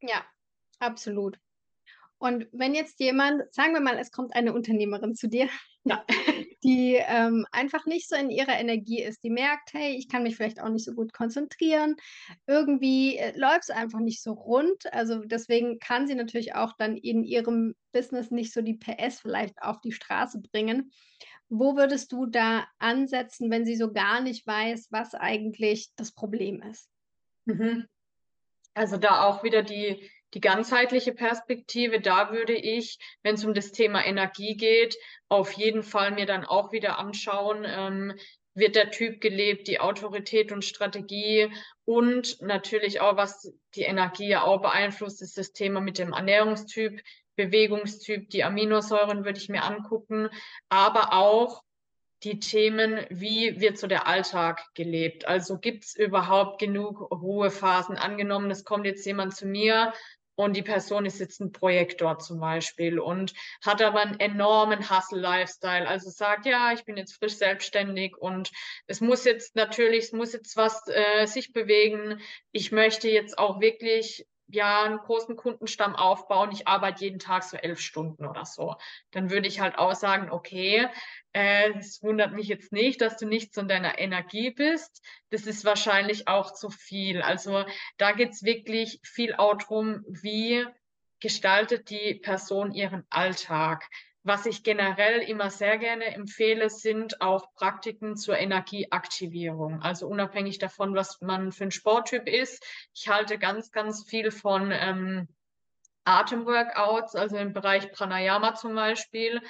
Ja, 0.00 0.24
absolut. 0.78 1.38
Und 2.18 2.48
wenn 2.52 2.74
jetzt 2.74 2.98
jemand, 2.98 3.42
sagen 3.54 3.74
wir 3.74 3.80
mal, 3.80 3.96
es 3.98 4.10
kommt 4.10 4.34
eine 4.34 4.52
Unternehmerin 4.52 5.14
zu 5.14 5.28
dir, 5.28 5.48
Ja. 5.84 6.04
die 6.64 6.96
ähm, 6.96 7.46
einfach 7.52 7.86
nicht 7.86 8.08
so 8.08 8.16
in 8.16 8.30
ihrer 8.30 8.58
Energie 8.58 9.02
ist, 9.02 9.22
die 9.22 9.30
merkt, 9.30 9.72
hey, 9.72 9.94
ich 9.96 10.08
kann 10.08 10.24
mich 10.24 10.36
vielleicht 10.36 10.60
auch 10.60 10.68
nicht 10.68 10.84
so 10.84 10.92
gut 10.92 11.12
konzentrieren, 11.12 11.94
irgendwie 12.46 13.16
äh, 13.16 13.38
läuft 13.38 13.64
es 13.64 13.70
einfach 13.70 14.00
nicht 14.00 14.22
so 14.22 14.32
rund. 14.32 14.92
Also 14.92 15.20
deswegen 15.24 15.78
kann 15.78 16.06
sie 16.06 16.16
natürlich 16.16 16.54
auch 16.54 16.72
dann 16.76 16.96
in 16.96 17.22
ihrem 17.22 17.74
Business 17.92 18.30
nicht 18.30 18.52
so 18.52 18.60
die 18.60 18.74
PS 18.74 19.20
vielleicht 19.20 19.62
auf 19.62 19.80
die 19.80 19.92
Straße 19.92 20.40
bringen. 20.40 20.90
Wo 21.48 21.76
würdest 21.76 22.12
du 22.12 22.26
da 22.26 22.66
ansetzen, 22.78 23.50
wenn 23.50 23.64
sie 23.64 23.76
so 23.76 23.92
gar 23.92 24.20
nicht 24.20 24.46
weiß, 24.46 24.88
was 24.90 25.14
eigentlich 25.14 25.90
das 25.96 26.12
Problem 26.12 26.60
ist? 26.62 26.90
Mhm. 27.46 27.86
Also 28.78 28.96
da 28.96 29.24
auch 29.24 29.42
wieder 29.42 29.64
die, 29.64 30.08
die 30.34 30.40
ganzheitliche 30.40 31.12
Perspektive. 31.12 32.00
Da 32.00 32.30
würde 32.30 32.54
ich, 32.54 33.00
wenn 33.24 33.34
es 33.34 33.44
um 33.44 33.52
das 33.52 33.72
Thema 33.72 34.06
Energie 34.06 34.56
geht, 34.56 34.96
auf 35.28 35.50
jeden 35.52 35.82
Fall 35.82 36.12
mir 36.12 36.26
dann 36.26 36.44
auch 36.44 36.70
wieder 36.70 36.96
anschauen, 36.96 37.66
ähm, 37.66 38.14
wird 38.54 38.76
der 38.76 38.92
Typ 38.92 39.20
gelebt, 39.20 39.66
die 39.66 39.80
Autorität 39.80 40.52
und 40.52 40.64
Strategie 40.64 41.50
und 41.84 42.40
natürlich 42.40 43.00
auch, 43.00 43.16
was 43.16 43.52
die 43.74 43.82
Energie 43.82 44.28
ja 44.28 44.44
auch 44.44 44.62
beeinflusst, 44.62 45.22
ist 45.22 45.38
das 45.38 45.52
Thema 45.52 45.80
mit 45.80 45.98
dem 45.98 46.12
Ernährungstyp, 46.12 47.02
Bewegungstyp, 47.34 48.30
die 48.30 48.44
Aminosäuren 48.44 49.24
würde 49.24 49.40
ich 49.40 49.48
mir 49.48 49.64
angucken, 49.64 50.28
aber 50.68 51.12
auch 51.14 51.64
die 52.24 52.40
Themen, 52.40 53.06
wie 53.10 53.60
wird 53.60 53.78
so 53.78 53.86
der 53.86 54.06
Alltag 54.06 54.64
gelebt? 54.74 55.26
Also 55.26 55.58
gibt 55.58 55.84
es 55.84 55.96
überhaupt 55.96 56.60
genug 56.60 57.10
Ruhephasen? 57.10 57.96
Angenommen, 57.96 58.50
es 58.50 58.64
kommt 58.64 58.86
jetzt 58.86 59.06
jemand 59.06 59.36
zu 59.36 59.46
mir 59.46 59.92
und 60.38 60.56
die 60.56 60.62
Person 60.62 61.04
ist 61.04 61.18
jetzt 61.18 61.40
ein 61.40 61.50
Projektor 61.50 62.20
zum 62.20 62.38
Beispiel 62.38 63.00
und 63.00 63.34
hat 63.60 63.82
aber 63.82 64.02
einen 64.02 64.20
enormen 64.20 64.88
Hustle-Lifestyle. 64.88 65.88
Also 65.88 66.10
sagt, 66.10 66.46
ja, 66.46 66.72
ich 66.72 66.84
bin 66.84 66.96
jetzt 66.96 67.14
frisch 67.14 67.34
selbstständig 67.34 68.16
und 68.16 68.52
es 68.86 69.00
muss 69.00 69.24
jetzt 69.24 69.56
natürlich, 69.56 70.04
es 70.04 70.12
muss 70.12 70.32
jetzt 70.32 70.56
was 70.56 70.86
äh, 70.86 71.26
sich 71.26 71.52
bewegen. 71.52 72.20
Ich 72.52 72.70
möchte 72.70 73.08
jetzt 73.08 73.36
auch 73.36 73.60
wirklich 73.60 74.28
ja 74.48 74.84
einen 74.84 74.98
großen 74.98 75.36
Kundenstamm 75.36 75.94
aufbauen, 75.94 76.50
ich 76.52 76.66
arbeite 76.66 77.04
jeden 77.04 77.18
Tag 77.18 77.44
so 77.44 77.56
elf 77.56 77.80
Stunden 77.80 78.26
oder 78.26 78.44
so. 78.44 78.76
Dann 79.10 79.30
würde 79.30 79.48
ich 79.48 79.60
halt 79.60 79.78
auch 79.78 79.94
sagen, 79.94 80.30
okay, 80.30 80.88
äh, 81.32 81.70
es 81.78 82.02
wundert 82.02 82.32
mich 82.32 82.48
jetzt 82.48 82.72
nicht, 82.72 83.00
dass 83.00 83.16
du 83.16 83.26
nicht 83.26 83.54
so 83.54 83.60
in 83.60 83.68
deiner 83.68 83.98
Energie 83.98 84.50
bist. 84.50 85.04
Das 85.30 85.46
ist 85.46 85.64
wahrscheinlich 85.64 86.28
auch 86.28 86.52
zu 86.52 86.70
viel. 86.70 87.22
Also 87.22 87.64
da 87.98 88.12
geht's 88.12 88.42
wirklich 88.42 89.00
viel 89.02 89.34
auch 89.34 89.56
drum, 89.56 90.04
wie 90.08 90.66
gestaltet 91.20 91.90
die 91.90 92.14
Person 92.14 92.72
ihren 92.72 93.04
Alltag. 93.10 93.88
Was 94.28 94.44
ich 94.44 94.62
generell 94.62 95.20
immer 95.20 95.48
sehr 95.48 95.78
gerne 95.78 96.04
empfehle, 96.04 96.68
sind 96.68 97.22
auch 97.22 97.54
Praktiken 97.54 98.14
zur 98.14 98.36
Energieaktivierung. 98.36 99.80
Also 99.80 100.06
unabhängig 100.06 100.58
davon, 100.58 100.94
was 100.94 101.22
man 101.22 101.50
für 101.50 101.64
ein 101.64 101.70
Sporttyp 101.70 102.28
ist. 102.28 102.62
Ich 102.92 103.08
halte 103.08 103.38
ganz, 103.38 103.70
ganz 103.70 104.04
viel 104.04 104.30
von 104.30 104.70
ähm, 104.70 105.28
Atemworkouts, 106.04 107.14
also 107.14 107.38
im 107.38 107.54
Bereich 107.54 107.90
Pranayama 107.90 108.54
zum 108.54 108.74
Beispiel. 108.74 109.40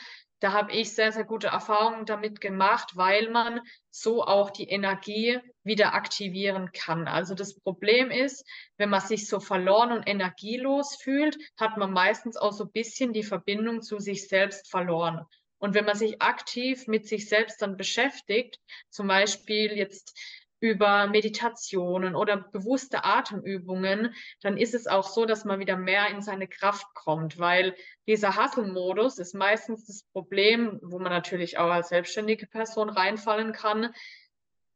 Da 0.41 0.53
habe 0.53 0.73
ich 0.73 0.95
sehr, 0.95 1.11
sehr 1.11 1.25
gute 1.25 1.49
Erfahrungen 1.49 2.07
damit 2.07 2.41
gemacht, 2.41 2.93
weil 2.95 3.31
man 3.31 3.61
so 3.91 4.23
auch 4.23 4.51
die 4.51 4.69
Energie 4.69 5.41
wieder 5.65 5.95
aktivieren 5.95 6.71
kann. 6.73 7.09
Also 7.09 7.35
das 7.35 7.59
Problem 7.59 8.11
ist, 8.11 8.49
wenn 8.77 8.89
man 8.89 9.01
sich 9.01 9.27
so 9.27 9.41
verloren 9.41 9.91
und 9.91 10.09
energielos 10.09 10.97
fühlt, 10.97 11.37
hat 11.59 11.77
man 11.77 11.93
meistens 11.93 12.37
auch 12.37 12.53
so 12.53 12.65
ein 12.65 12.73
bisschen 12.73 13.13
die 13.13 13.25
Verbindung 13.25 13.83
zu 13.83 13.99
sich 13.99 14.29
selbst 14.29 14.71
verloren. 14.71 15.27
Und 15.59 15.75
wenn 15.75 15.85
man 15.85 15.97
sich 15.97 16.23
aktiv 16.23 16.87
mit 16.87 17.09
sich 17.09 17.29
selbst 17.29 17.61
dann 17.61 17.77
beschäftigt, 17.77 18.61
zum 18.91 19.09
Beispiel 19.09 19.77
jetzt 19.77 20.17
über 20.61 21.07
Meditationen 21.07 22.15
oder 22.15 22.37
bewusste 22.37 23.05
Atemübungen, 23.05 24.15
dann 24.43 24.57
ist 24.57 24.75
es 24.75 24.87
auch 24.87 25.09
so, 25.09 25.25
dass 25.25 25.45
man 25.45 25.61
wieder 25.61 25.77
mehr 25.77 26.09
in 26.09 26.21
seine 26.21 26.49
Kraft 26.49 26.87
kommt, 26.95 27.39
weil 27.39 27.75
dieser 28.07 28.37
Hustle-Modus 28.37 29.19
ist 29.19 29.35
meistens 29.35 29.87
das 29.87 30.03
Problem, 30.13 30.81
wo 30.83 30.99
man 30.99 31.13
natürlich 31.13 31.59
auch 31.59 31.71
als 31.71 31.91
selbstständige 31.91 32.47
Person 32.47 32.91
reinfallen 32.91 33.53
kann, 33.53 33.95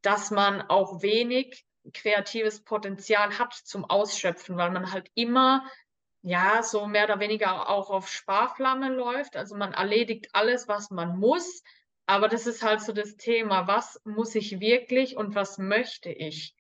dass 0.03 0.31
man 0.31 0.63
auch 0.63 1.03
wenig 1.03 1.65
kreatives 1.93 2.63
Potenzial 2.63 3.39
hat 3.39 3.55
zum 3.55 3.85
Ausschöpfen, 3.85 4.57
weil 4.57 4.71
man 4.71 4.93
halt 4.93 5.11
immer 5.15 5.65
ja, 6.23 6.63
so 6.63 6.87
mehr 6.87 7.05
oder 7.05 7.19
weniger 7.19 7.69
auch 7.69 7.91
auf 7.91 8.09
Sparflamme 8.09 8.91
läuft. 8.91 9.37
Also 9.37 9.57
man 9.57 9.73
erledigt 9.75 10.29
alles, 10.33 10.69
was 10.69 10.91
man 10.91 11.19
muss, 11.19 11.63
aber 12.07 12.29
das 12.29 12.47
ist 12.47 12.63
halt 12.63 12.81
so 12.81 12.93
das 12.93 13.17
Thema, 13.17 13.67
was 13.67 14.01
muss 14.05 14.35
ich 14.35 14.61
wirklich 14.61 15.17
und 15.17 15.35
was 15.35 15.59
möchte 15.59 16.11
ich? 16.11 16.55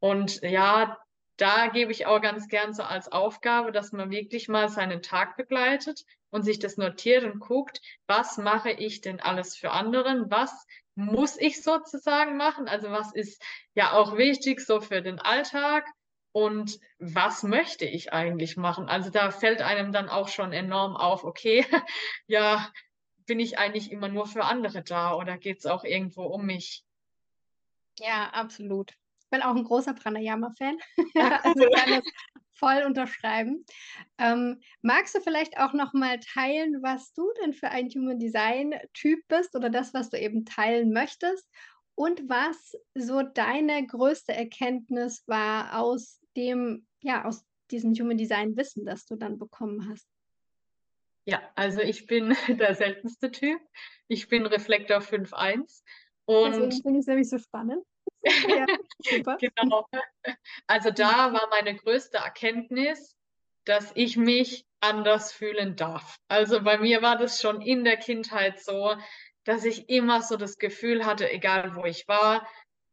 Und 0.00 0.40
ja, 0.42 0.98
da 1.36 1.68
gebe 1.68 1.92
ich 1.92 2.06
auch 2.06 2.20
ganz 2.20 2.48
gern 2.48 2.72
so 2.72 2.82
als 2.82 3.12
Aufgabe, 3.12 3.72
dass 3.72 3.92
man 3.92 4.10
wirklich 4.10 4.48
mal 4.48 4.68
seinen 4.68 5.02
Tag 5.02 5.36
begleitet 5.36 6.04
und 6.30 6.42
sich 6.42 6.58
das 6.58 6.76
notiert 6.76 7.24
und 7.24 7.40
guckt, 7.40 7.80
was 8.06 8.38
mache 8.38 8.70
ich 8.70 9.00
denn 9.00 9.20
alles 9.20 9.56
für 9.56 9.70
anderen? 9.70 10.30
Was 10.30 10.66
muss 10.94 11.36
ich 11.38 11.62
sozusagen 11.62 12.36
machen? 12.36 12.68
Also 12.68 12.90
was 12.90 13.14
ist 13.14 13.42
ja 13.74 13.92
auch 13.92 14.16
wichtig 14.16 14.60
so 14.60 14.80
für 14.80 15.02
den 15.02 15.18
Alltag? 15.18 15.86
Und 16.32 16.78
was 16.98 17.42
möchte 17.42 17.86
ich 17.86 18.12
eigentlich 18.12 18.56
machen? 18.56 18.88
Also 18.88 19.08
da 19.10 19.30
fällt 19.30 19.62
einem 19.62 19.92
dann 19.92 20.10
auch 20.10 20.28
schon 20.28 20.52
enorm 20.52 20.94
auf, 20.94 21.24
okay, 21.24 21.64
ja, 22.26 22.70
bin 23.26 23.40
ich 23.40 23.58
eigentlich 23.58 23.90
immer 23.90 24.08
nur 24.08 24.26
für 24.26 24.44
andere 24.44 24.82
da 24.82 25.14
oder 25.14 25.36
geht 25.36 25.58
es 25.58 25.66
auch 25.66 25.84
irgendwo 25.84 26.24
um 26.24 26.46
mich? 26.46 26.84
Ja, 27.98 28.30
absolut. 28.30 28.92
Ich 29.20 29.30
bin 29.30 29.42
auch 29.42 29.56
ein 29.56 29.64
großer 29.64 29.94
Pranayama-Fan. 29.94 30.78
also 31.42 31.66
kann 31.74 31.90
das 31.90 32.04
voll 32.54 32.82
unterschreiben. 32.86 33.64
Ähm, 34.18 34.60
magst 34.82 35.14
du 35.14 35.20
vielleicht 35.20 35.58
auch 35.58 35.72
noch 35.72 35.92
mal 35.92 36.18
teilen, 36.20 36.82
was 36.82 37.12
du 37.12 37.30
denn 37.42 37.52
für 37.52 37.68
ein 37.68 37.88
Human 37.88 38.18
Design-Typ 38.18 39.20
bist 39.28 39.54
oder 39.54 39.70
das, 39.70 39.92
was 39.94 40.10
du 40.10 40.18
eben 40.18 40.44
teilen 40.44 40.92
möchtest 40.92 41.48
und 41.94 42.28
was 42.28 42.72
so 42.94 43.22
deine 43.22 43.86
größte 43.86 44.32
Erkenntnis 44.32 45.24
war 45.26 45.78
aus 45.78 46.20
dem, 46.36 46.86
ja, 47.02 47.24
aus 47.24 47.44
diesem 47.70 47.92
Human 47.94 48.16
Design 48.16 48.56
Wissen, 48.56 48.84
das 48.84 49.06
du 49.06 49.16
dann 49.16 49.38
bekommen 49.38 49.88
hast? 49.88 50.06
Ja, 51.26 51.42
also 51.56 51.80
ich 51.80 52.06
bin 52.06 52.34
der 52.48 52.74
seltenste 52.74 53.30
Typ. 53.30 53.60
Ich 54.08 54.28
bin 54.28 54.46
Reflektor 54.46 54.98
5.1 54.98 55.82
und 56.24 56.52
Deswegen 56.52 56.82
finde 56.82 56.98
ich 56.98 57.02
es 57.02 57.06
nämlich 57.06 57.28
so 57.28 57.38
spannend. 57.38 57.84
ja, 58.48 58.66
super. 59.00 59.36
genau. 59.40 59.86
Also 60.66 60.90
da 60.90 61.32
war 61.32 61.48
meine 61.50 61.76
größte 61.76 62.18
Erkenntnis, 62.18 63.16
dass 63.64 63.92
ich 63.94 64.16
mich 64.16 64.64
anders 64.80 65.32
fühlen 65.32 65.74
darf. 65.76 66.16
Also 66.28 66.62
bei 66.62 66.78
mir 66.78 67.02
war 67.02 67.16
das 67.18 67.40
schon 67.40 67.60
in 67.60 67.84
der 67.84 67.96
Kindheit 67.96 68.60
so, 68.60 68.94
dass 69.44 69.64
ich 69.64 69.88
immer 69.88 70.22
so 70.22 70.36
das 70.36 70.58
Gefühl 70.58 71.04
hatte, 71.04 71.30
egal 71.30 71.74
wo 71.74 71.84
ich 71.84 72.06
war, 72.06 72.46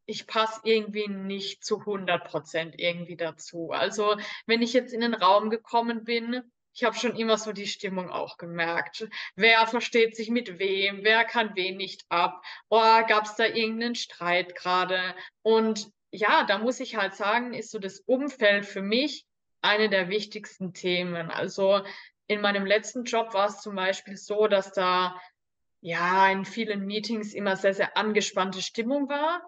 ich 0.06 0.28
passe 0.28 0.62
irgendwie 0.64 1.08
nicht 1.08 1.64
zu 1.64 1.80
100 1.80 2.26
Prozent 2.26 2.76
irgendwie 2.78 3.16
dazu. 3.16 3.72
Also 3.72 4.18
wenn 4.46 4.62
ich 4.62 4.74
jetzt 4.74 4.94
in 4.94 5.02
den 5.02 5.14
Raum 5.14 5.50
gekommen 5.50 6.04
bin, 6.04 6.42
ich 6.74 6.84
habe 6.84 6.96
schon 6.96 7.16
immer 7.16 7.38
so 7.38 7.52
die 7.52 7.68
Stimmung 7.68 8.10
auch 8.10 8.38
gemerkt. 8.38 9.08
Wer 9.36 9.66
versteht 9.68 10.16
sich 10.16 10.30
mit 10.30 10.60
wem? 10.60 11.04
Wer 11.04 11.24
kann 11.24 11.56
wen 11.56 11.78
nicht 11.78 12.04
ab? 12.10 12.44
Oh, 12.70 13.02
gab 13.08 13.26
es 13.26 13.36
da 13.36 13.46
irgendeinen 13.46 13.96
Streit 13.96 14.56
gerade? 14.56 15.16
Und 15.44 15.90
ja, 16.12 16.44
da 16.46 16.58
muss 16.58 16.80
ich 16.80 16.96
halt 16.96 17.16
sagen, 17.16 17.54
ist 17.54 17.72
so 17.72 17.80
das 17.80 18.00
Umfeld 18.00 18.66
für 18.66 18.82
mich 18.82 19.26
eine 19.62 19.90
der 19.90 20.10
wichtigsten 20.10 20.74
Themen. 20.74 21.30
Also 21.30 21.82
in 22.28 22.42
meinem 22.42 22.66
letzten 22.66 23.04
Job 23.04 23.34
war 23.34 23.48
es 23.48 23.62
zum 23.62 23.76
Beispiel 23.76 24.18
so, 24.18 24.48
dass 24.48 24.72
da 24.72 25.20
ja 25.82 26.30
in 26.32 26.46
vielen 26.46 26.86
Meetings 26.86 27.34
immer 27.34 27.56
sehr, 27.56 27.74
sehr 27.74 27.98
angespannte 27.98 28.62
Stimmung 28.62 29.10
war. 29.10 29.42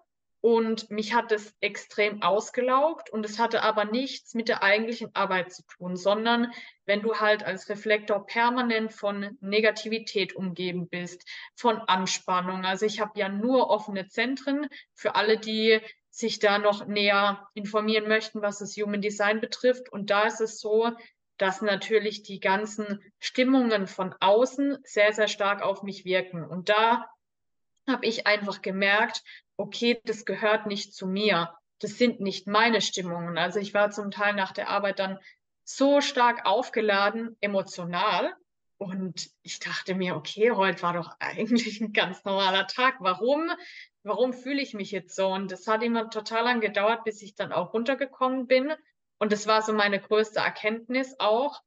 Und 0.45 0.91
mich 0.91 1.15
hat 1.15 1.31
es 1.31 1.55
extrem 1.59 2.21
ausgelaugt 2.21 3.09
und 3.09 3.25
es 3.25 3.39
hatte 3.39 3.63
aber 3.63 3.83
nichts 3.83 4.35
mit 4.35 4.47
der 4.47 4.61
eigentlichen 4.61 5.09
Arbeit 5.15 5.51
zu 5.51 5.63
tun, 5.63 5.97
sondern 5.97 6.53
wenn 6.85 7.01
du 7.01 7.15
halt 7.15 7.43
als 7.43 7.67
Reflektor 7.67 8.27
permanent 8.27 8.93
von 8.93 9.39
Negativität 9.41 10.35
umgeben 10.35 10.87
bist, 10.87 11.27
von 11.55 11.79
Anspannung. 11.79 12.63
Also 12.63 12.85
ich 12.85 12.99
habe 12.99 13.19
ja 13.19 13.27
nur 13.27 13.71
offene 13.71 14.07
Zentren 14.07 14.69
für 14.93 15.15
alle, 15.15 15.39
die 15.39 15.81
sich 16.11 16.37
da 16.37 16.59
noch 16.59 16.85
näher 16.85 17.47
informieren 17.55 18.07
möchten, 18.07 18.43
was 18.43 18.59
das 18.59 18.75
Human 18.75 19.01
Design 19.01 19.41
betrifft. 19.41 19.91
Und 19.91 20.11
da 20.11 20.27
ist 20.27 20.41
es 20.41 20.59
so, 20.59 20.91
dass 21.37 21.63
natürlich 21.63 22.21
die 22.21 22.39
ganzen 22.39 23.01
Stimmungen 23.17 23.87
von 23.87 24.13
außen 24.19 24.77
sehr, 24.83 25.11
sehr 25.11 25.27
stark 25.27 25.63
auf 25.63 25.81
mich 25.81 26.05
wirken. 26.05 26.45
Und 26.45 26.69
da 26.69 27.09
habe 27.87 28.05
ich 28.05 28.27
einfach 28.27 28.61
gemerkt, 28.61 29.23
okay, 29.57 29.99
das 30.03 30.25
gehört 30.25 30.67
nicht 30.67 30.93
zu 30.93 31.07
mir. 31.07 31.53
Das 31.79 31.97
sind 31.97 32.19
nicht 32.19 32.47
meine 32.47 32.81
Stimmungen. 32.81 33.37
Also 33.37 33.59
ich 33.59 33.73
war 33.73 33.91
zum 33.91 34.11
Teil 34.11 34.33
nach 34.33 34.51
der 34.51 34.69
Arbeit 34.69 34.99
dann 34.99 35.19
so 35.63 36.01
stark 36.01 36.45
aufgeladen, 36.45 37.35
emotional. 37.41 38.33
Und 38.77 39.29
ich 39.41 39.59
dachte 39.59 39.95
mir, 39.95 40.15
okay, 40.15 40.51
heute 40.51 40.81
war 40.81 40.93
doch 40.93 41.11
eigentlich 41.19 41.81
ein 41.81 41.93
ganz 41.93 42.23
normaler 42.23 42.67
Tag. 42.67 42.95
Warum? 42.99 43.51
Warum 44.03 44.33
fühle 44.33 44.61
ich 44.61 44.73
mich 44.73 44.91
jetzt 44.91 45.15
so? 45.15 45.27
Und 45.27 45.51
das 45.51 45.67
hat 45.67 45.83
immer 45.83 46.09
total 46.09 46.43
lang 46.43 46.61
gedauert, 46.61 47.03
bis 47.03 47.21
ich 47.21 47.35
dann 47.35 47.51
auch 47.51 47.73
runtergekommen 47.73 48.47
bin. 48.47 48.73
Und 49.17 49.31
das 49.31 49.47
war 49.47 49.61
so 49.61 49.73
meine 49.73 49.99
größte 49.99 50.39
Erkenntnis 50.39 51.15
auch, 51.19 51.61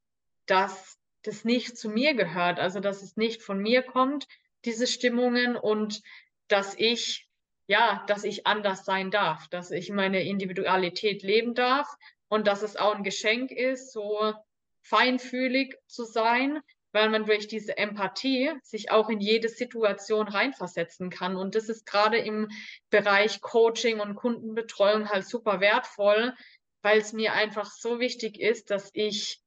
dass 0.45 0.97
das 1.23 1.43
nicht 1.43 1.77
zu 1.77 1.89
mir 1.89 2.13
gehört. 2.13 2.59
Also, 2.59 2.79
dass 2.79 3.01
es 3.01 3.17
nicht 3.17 3.41
von 3.41 3.59
mir 3.59 3.83
kommt, 3.83 4.27
diese 4.65 4.87
Stimmungen 4.87 5.55
und 5.55 6.01
dass 6.47 6.75
ich 6.75 7.28
ja, 7.69 8.03
dass 8.07 8.23
ich 8.23 8.47
anders 8.47 8.83
sein 8.83 9.11
darf, 9.11 9.47
dass 9.49 9.69
ich 9.69 9.91
meine 9.91 10.23
Individualität 10.23 11.21
leben 11.21 11.53
darf 11.53 11.87
und 12.27 12.47
dass 12.47 12.63
es 12.63 12.75
auch 12.75 12.95
ein 12.95 13.03
Geschenk 13.03 13.51
ist, 13.51 13.93
so 13.93 14.33
feinfühlig 14.81 15.77
zu 15.85 16.03
sein, 16.03 16.61
weil 16.93 17.11
man 17.11 17.25
durch 17.25 17.47
diese 17.47 17.77
Empathie 17.77 18.51
sich 18.63 18.89
auch 18.89 19.07
in 19.09 19.19
jede 19.19 19.49
Situation 19.49 20.27
reinversetzen 20.27 21.11
kann. 21.11 21.35
Und 21.35 21.53
das 21.53 21.69
ist 21.69 21.85
gerade 21.85 22.17
im 22.17 22.49
Bereich 22.89 23.39
Coaching 23.39 23.99
und 23.99 24.15
Kundenbetreuung 24.15 25.09
halt 25.09 25.27
super 25.27 25.59
wertvoll, 25.59 26.33
weil 26.81 26.97
es 26.97 27.13
mir 27.13 27.33
einfach 27.33 27.69
so 27.69 27.99
wichtig 27.99 28.39
ist, 28.39 28.71
dass 28.71 28.89
ich 28.93 29.43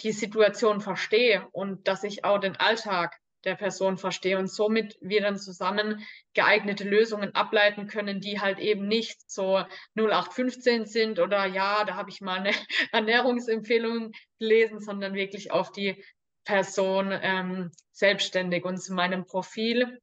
die 0.00 0.12
Situation 0.12 0.80
verstehe 0.80 1.46
und 1.52 1.86
dass 1.88 2.04
ich 2.04 2.24
auch 2.24 2.38
den 2.38 2.56
Alltag 2.56 3.20
der 3.46 3.54
Person 3.54 3.96
verstehe 3.96 4.38
und 4.38 4.48
somit 4.48 4.98
wir 5.00 5.22
dann 5.22 5.38
zusammen 5.38 6.04
geeignete 6.34 6.84
Lösungen 6.84 7.34
ableiten 7.34 7.86
können, 7.86 8.20
die 8.20 8.40
halt 8.40 8.58
eben 8.58 8.86
nicht 8.88 9.30
so 9.30 9.64
0815 9.94 10.84
sind 10.84 11.18
oder 11.20 11.46
ja, 11.46 11.84
da 11.84 11.94
habe 11.94 12.10
ich 12.10 12.20
mal 12.20 12.40
eine 12.40 12.50
Ernährungsempfehlung 12.92 14.12
gelesen, 14.38 14.80
sondern 14.80 15.14
wirklich 15.14 15.52
auf 15.52 15.72
die 15.72 16.04
Person 16.44 17.16
ähm, 17.22 17.70
selbstständig. 17.92 18.64
Und 18.64 18.78
zu 18.78 18.92
meinem 18.92 19.24
Profil 19.24 19.98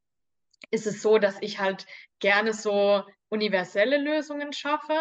ist 0.71 0.87
es 0.87 1.01
so, 1.01 1.17
dass 1.19 1.37
ich 1.41 1.59
halt 1.59 1.85
gerne 2.19 2.53
so 2.53 3.03
universelle 3.29 3.97
Lösungen 3.97 4.53
schaffe, 4.53 4.97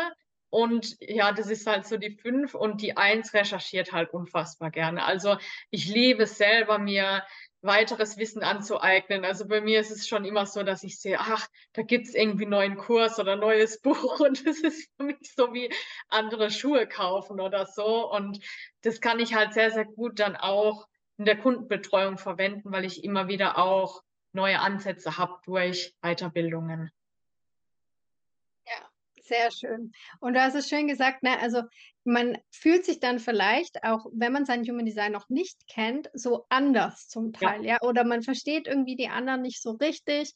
Und 0.54 0.96
ja, 1.00 1.32
das 1.32 1.48
ist 1.48 1.66
halt 1.66 1.86
so 1.86 1.96
die 1.96 2.10
fünf 2.10 2.54
und 2.54 2.82
die 2.82 2.96
eins 2.98 3.32
recherchiert 3.32 3.92
halt 3.92 4.12
unfassbar 4.12 4.70
gerne. 4.70 5.04
Also 5.04 5.38
ich 5.70 5.86
liebe 5.88 6.26
selber 6.26 6.78
mir 6.78 7.24
weiteres 7.62 8.16
Wissen 8.18 8.42
anzueignen. 8.42 9.24
Also 9.24 9.46
bei 9.46 9.60
mir 9.60 9.80
ist 9.80 9.90
es 9.90 10.08
schon 10.08 10.24
immer 10.24 10.46
so, 10.46 10.62
dass 10.62 10.82
ich 10.82 10.98
sehe, 11.00 11.18
ach, 11.18 11.48
da 11.72 11.82
gibt's 11.82 12.14
irgendwie 12.14 12.46
neuen 12.46 12.76
Kurs 12.76 13.18
oder 13.18 13.36
neues 13.36 13.80
Buch 13.82 14.20
und 14.20 14.46
das 14.46 14.58
ist 14.58 14.90
für 14.96 15.04
mich 15.04 15.32
so 15.34 15.54
wie 15.54 15.72
andere 16.08 16.50
Schuhe 16.50 16.86
kaufen 16.86 17.40
oder 17.40 17.66
so. 17.66 18.10
Und 18.12 18.40
das 18.82 19.00
kann 19.00 19.20
ich 19.20 19.34
halt 19.34 19.54
sehr, 19.54 19.70
sehr 19.70 19.84
gut 19.84 20.18
dann 20.18 20.36
auch 20.36 20.88
in 21.18 21.24
der 21.24 21.38
Kundenbetreuung 21.38 22.18
verwenden, 22.18 22.72
weil 22.72 22.84
ich 22.84 23.04
immer 23.04 23.28
wieder 23.28 23.58
auch 23.58 24.02
neue 24.32 24.58
Ansätze 24.60 25.18
habe 25.18 25.38
durch 25.44 25.94
Weiterbildungen. 26.02 26.90
Sehr 29.32 29.50
schön. 29.50 29.92
Und 30.20 30.34
du 30.34 30.42
hast 30.42 30.54
es 30.54 30.68
schön 30.68 30.88
gesagt, 30.88 31.22
ne? 31.22 31.38
Also 31.40 31.62
man 32.04 32.36
fühlt 32.50 32.84
sich 32.84 33.00
dann 33.00 33.18
vielleicht 33.18 33.82
auch, 33.82 34.04
wenn 34.12 34.32
man 34.32 34.44
sein 34.44 34.62
Human 34.64 34.84
Design 34.84 35.12
noch 35.12 35.30
nicht 35.30 35.66
kennt, 35.68 36.10
so 36.12 36.44
anders 36.50 37.08
zum 37.08 37.32
Teil, 37.32 37.64
ja. 37.64 37.74
ja? 37.74 37.80
Oder 37.80 38.04
man 38.04 38.22
versteht 38.22 38.66
irgendwie 38.66 38.96
die 38.96 39.08
anderen 39.08 39.40
nicht 39.40 39.62
so 39.62 39.70
richtig 39.72 40.34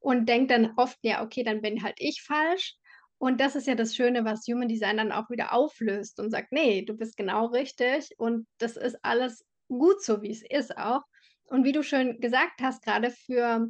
und 0.00 0.28
denkt 0.28 0.50
dann 0.50 0.72
oft, 0.76 0.96
ja, 1.02 1.22
okay, 1.22 1.42
dann 1.42 1.60
bin 1.60 1.82
halt 1.82 1.96
ich 1.98 2.22
falsch. 2.22 2.76
Und 3.18 3.40
das 3.40 3.54
ist 3.54 3.66
ja 3.66 3.74
das 3.74 3.94
Schöne, 3.94 4.24
was 4.24 4.46
Human 4.46 4.68
Design 4.68 4.96
dann 4.96 5.12
auch 5.12 5.28
wieder 5.28 5.52
auflöst 5.52 6.18
und 6.20 6.30
sagt, 6.30 6.52
nee, 6.52 6.82
du 6.82 6.94
bist 6.94 7.16
genau 7.16 7.46
richtig 7.46 8.10
und 8.16 8.46
das 8.58 8.76
ist 8.76 8.96
alles 9.02 9.44
gut 9.68 10.02
so, 10.02 10.22
wie 10.22 10.30
es 10.30 10.42
ist 10.48 10.78
auch. 10.78 11.02
Und 11.48 11.64
wie 11.64 11.72
du 11.72 11.82
schön 11.82 12.20
gesagt 12.20 12.60
hast, 12.62 12.82
gerade 12.82 13.10
für 13.10 13.68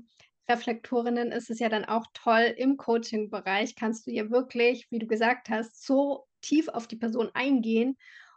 Reflektorinnen 0.48 1.30
ist 1.30 1.50
es 1.50 1.58
ja 1.58 1.68
dann 1.68 1.84
auch 1.84 2.06
toll, 2.14 2.54
im 2.56 2.76
Coaching-Bereich 2.76 3.76
kannst 3.76 4.06
du 4.06 4.10
ja 4.10 4.30
wirklich, 4.30 4.86
wie 4.90 4.98
du 4.98 5.06
gesagt 5.06 5.50
hast, 5.50 5.84
so 5.84 6.26
tief 6.40 6.68
auf 6.68 6.86
die 6.86 6.96
Person 6.96 7.30
eingehen 7.34 7.96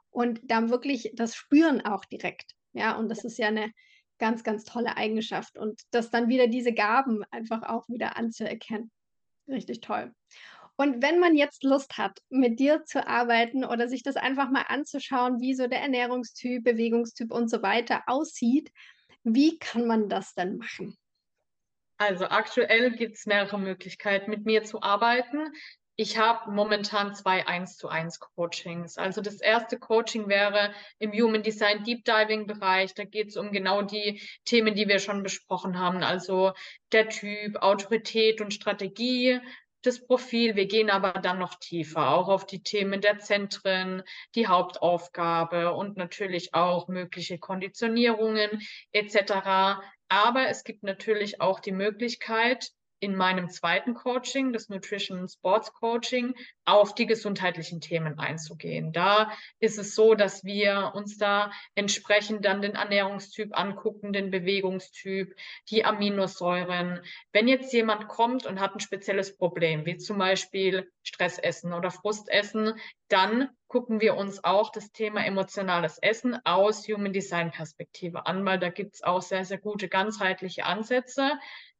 und 0.10 0.41
dann 0.43 0.69
wirklich 0.69 1.12
das 1.15 1.36
spüren 1.36 1.82
auch 1.82 2.04
direkt. 2.06 2.54
Ja, 2.74 2.97
und 2.97 3.10
das 3.10 3.24
ist 3.24 3.38
ja 3.38 3.47
eine 3.47 3.71
ganz, 4.19 4.43
ganz 4.43 4.65
tolle 4.65 4.97
Eigenschaft 4.97 5.58
und 5.58 5.82
das 5.91 6.10
dann 6.10 6.28
wieder 6.28 6.47
diese 6.47 6.74
Gaben 6.74 7.24
einfach 7.32 7.63
auch 7.63 7.88
wieder 7.88 8.17
anzuerkennen. 8.17 8.91
Richtig 9.47 9.82
toll. 9.82 10.13
Und 10.78 11.02
wenn 11.02 11.19
man 11.19 11.36
jetzt 11.36 11.63
Lust 11.63 11.97
hat, 11.97 12.19
mit 12.30 12.60
dir 12.60 12.84
zu 12.86 13.08
arbeiten 13.08 13.65
oder 13.65 13.88
sich 13.88 14.04
das 14.04 14.15
einfach 14.15 14.50
mal 14.50 14.65
anzuschauen, 14.67 15.39
wie 15.39 15.54
so 15.54 15.67
der 15.67 15.82
Ernährungstyp, 15.82 16.63
Bewegungstyp 16.63 17.32
und 17.32 17.50
so 17.50 17.62
weiter 17.62 18.04
aussieht, 18.08 18.71
wie 19.24 19.60
kann 19.60 19.86
man 19.86 20.10
das 20.10 20.34
denn 20.34 20.58
machen? 20.58 20.97
Also 22.01 22.25
aktuell 22.25 22.89
gibt 22.93 23.15
es 23.17 23.27
mehrere 23.27 23.59
Möglichkeiten, 23.59 24.31
mit 24.31 24.43
mir 24.43 24.63
zu 24.63 24.81
arbeiten. 24.81 25.53
Ich 25.95 26.17
habe 26.17 26.49
momentan 26.49 27.13
zwei 27.13 27.45
1 27.45 27.77
zu 27.77 27.89
1 27.89 28.19
Coachings. 28.19 28.97
Also 28.97 29.21
das 29.21 29.39
erste 29.39 29.77
Coaching 29.77 30.27
wäre 30.27 30.73
im 30.97 31.11
Human 31.11 31.43
Design 31.43 31.83
Deep 31.83 32.03
Diving 32.03 32.47
Bereich. 32.47 32.95
Da 32.95 33.03
geht 33.03 33.27
es 33.27 33.37
um 33.37 33.51
genau 33.51 33.83
die 33.83 34.19
Themen, 34.45 34.73
die 34.73 34.87
wir 34.87 34.97
schon 34.97 35.21
besprochen 35.21 35.77
haben. 35.77 36.01
Also 36.01 36.53
der 36.91 37.07
Typ, 37.09 37.57
Autorität 37.57 38.41
und 38.41 38.51
Strategie, 38.51 39.39
das 39.83 40.03
Profil. 40.03 40.55
Wir 40.55 40.65
gehen 40.65 40.89
aber 40.89 41.13
dann 41.13 41.37
noch 41.37 41.55
tiefer, 41.55 42.09
auch 42.09 42.29
auf 42.29 42.47
die 42.47 42.63
Themen 42.63 43.01
der 43.01 43.19
Zentren, 43.19 44.01
die 44.33 44.47
Hauptaufgabe 44.47 45.73
und 45.73 45.97
natürlich 45.97 46.55
auch 46.55 46.87
mögliche 46.87 47.37
Konditionierungen 47.37 48.61
etc. 48.91 49.81
Aber 50.12 50.50
es 50.50 50.65
gibt 50.65 50.84
natürlich 50.84 51.39
auch 51.39 51.62
die 51.62 51.71
Möglichkeit, 51.71 52.74
in 53.01 53.15
meinem 53.15 53.49
zweiten 53.49 53.95
Coaching, 53.95 54.53
das 54.53 54.69
Nutrition 54.69 55.27
Sports 55.27 55.73
Coaching, 55.73 56.35
auf 56.65 56.93
die 56.93 57.07
gesundheitlichen 57.07 57.81
Themen 57.81 58.19
einzugehen. 58.19 58.93
Da 58.93 59.31
ist 59.59 59.79
es 59.79 59.95
so, 59.95 60.13
dass 60.13 60.45
wir 60.45 60.91
uns 60.93 61.17
da 61.17 61.51
entsprechend 61.75 62.45
dann 62.45 62.61
den 62.61 62.75
Ernährungstyp 62.75 63.57
angucken, 63.57 64.13
den 64.13 64.29
Bewegungstyp, 64.29 65.35
die 65.69 65.83
Aminosäuren. 65.83 67.01
Wenn 67.33 67.47
jetzt 67.47 67.73
jemand 67.73 68.07
kommt 68.07 68.45
und 68.45 68.59
hat 68.59 68.75
ein 68.75 68.79
spezielles 68.79 69.35
Problem, 69.35 69.85
wie 69.85 69.97
zum 69.97 70.19
Beispiel 70.19 70.89
Stressessen 71.01 71.73
oder 71.73 71.89
Frustessen, 71.89 72.73
dann 73.07 73.49
gucken 73.67 74.01
wir 74.01 74.15
uns 74.15 74.43
auch 74.43 74.69
das 74.69 74.91
Thema 74.91 75.25
emotionales 75.25 75.97
Essen 75.97 76.37
aus 76.45 76.87
Human 76.87 77.13
Design 77.13 77.51
Perspektive 77.51 78.25
an, 78.25 78.45
weil 78.45 78.59
da 78.59 78.69
gibt 78.69 78.95
es 78.95 79.03
auch 79.03 79.21
sehr, 79.21 79.45
sehr 79.45 79.57
gute 79.57 79.87
ganzheitliche 79.87 80.65
Ansätze. 80.65 81.31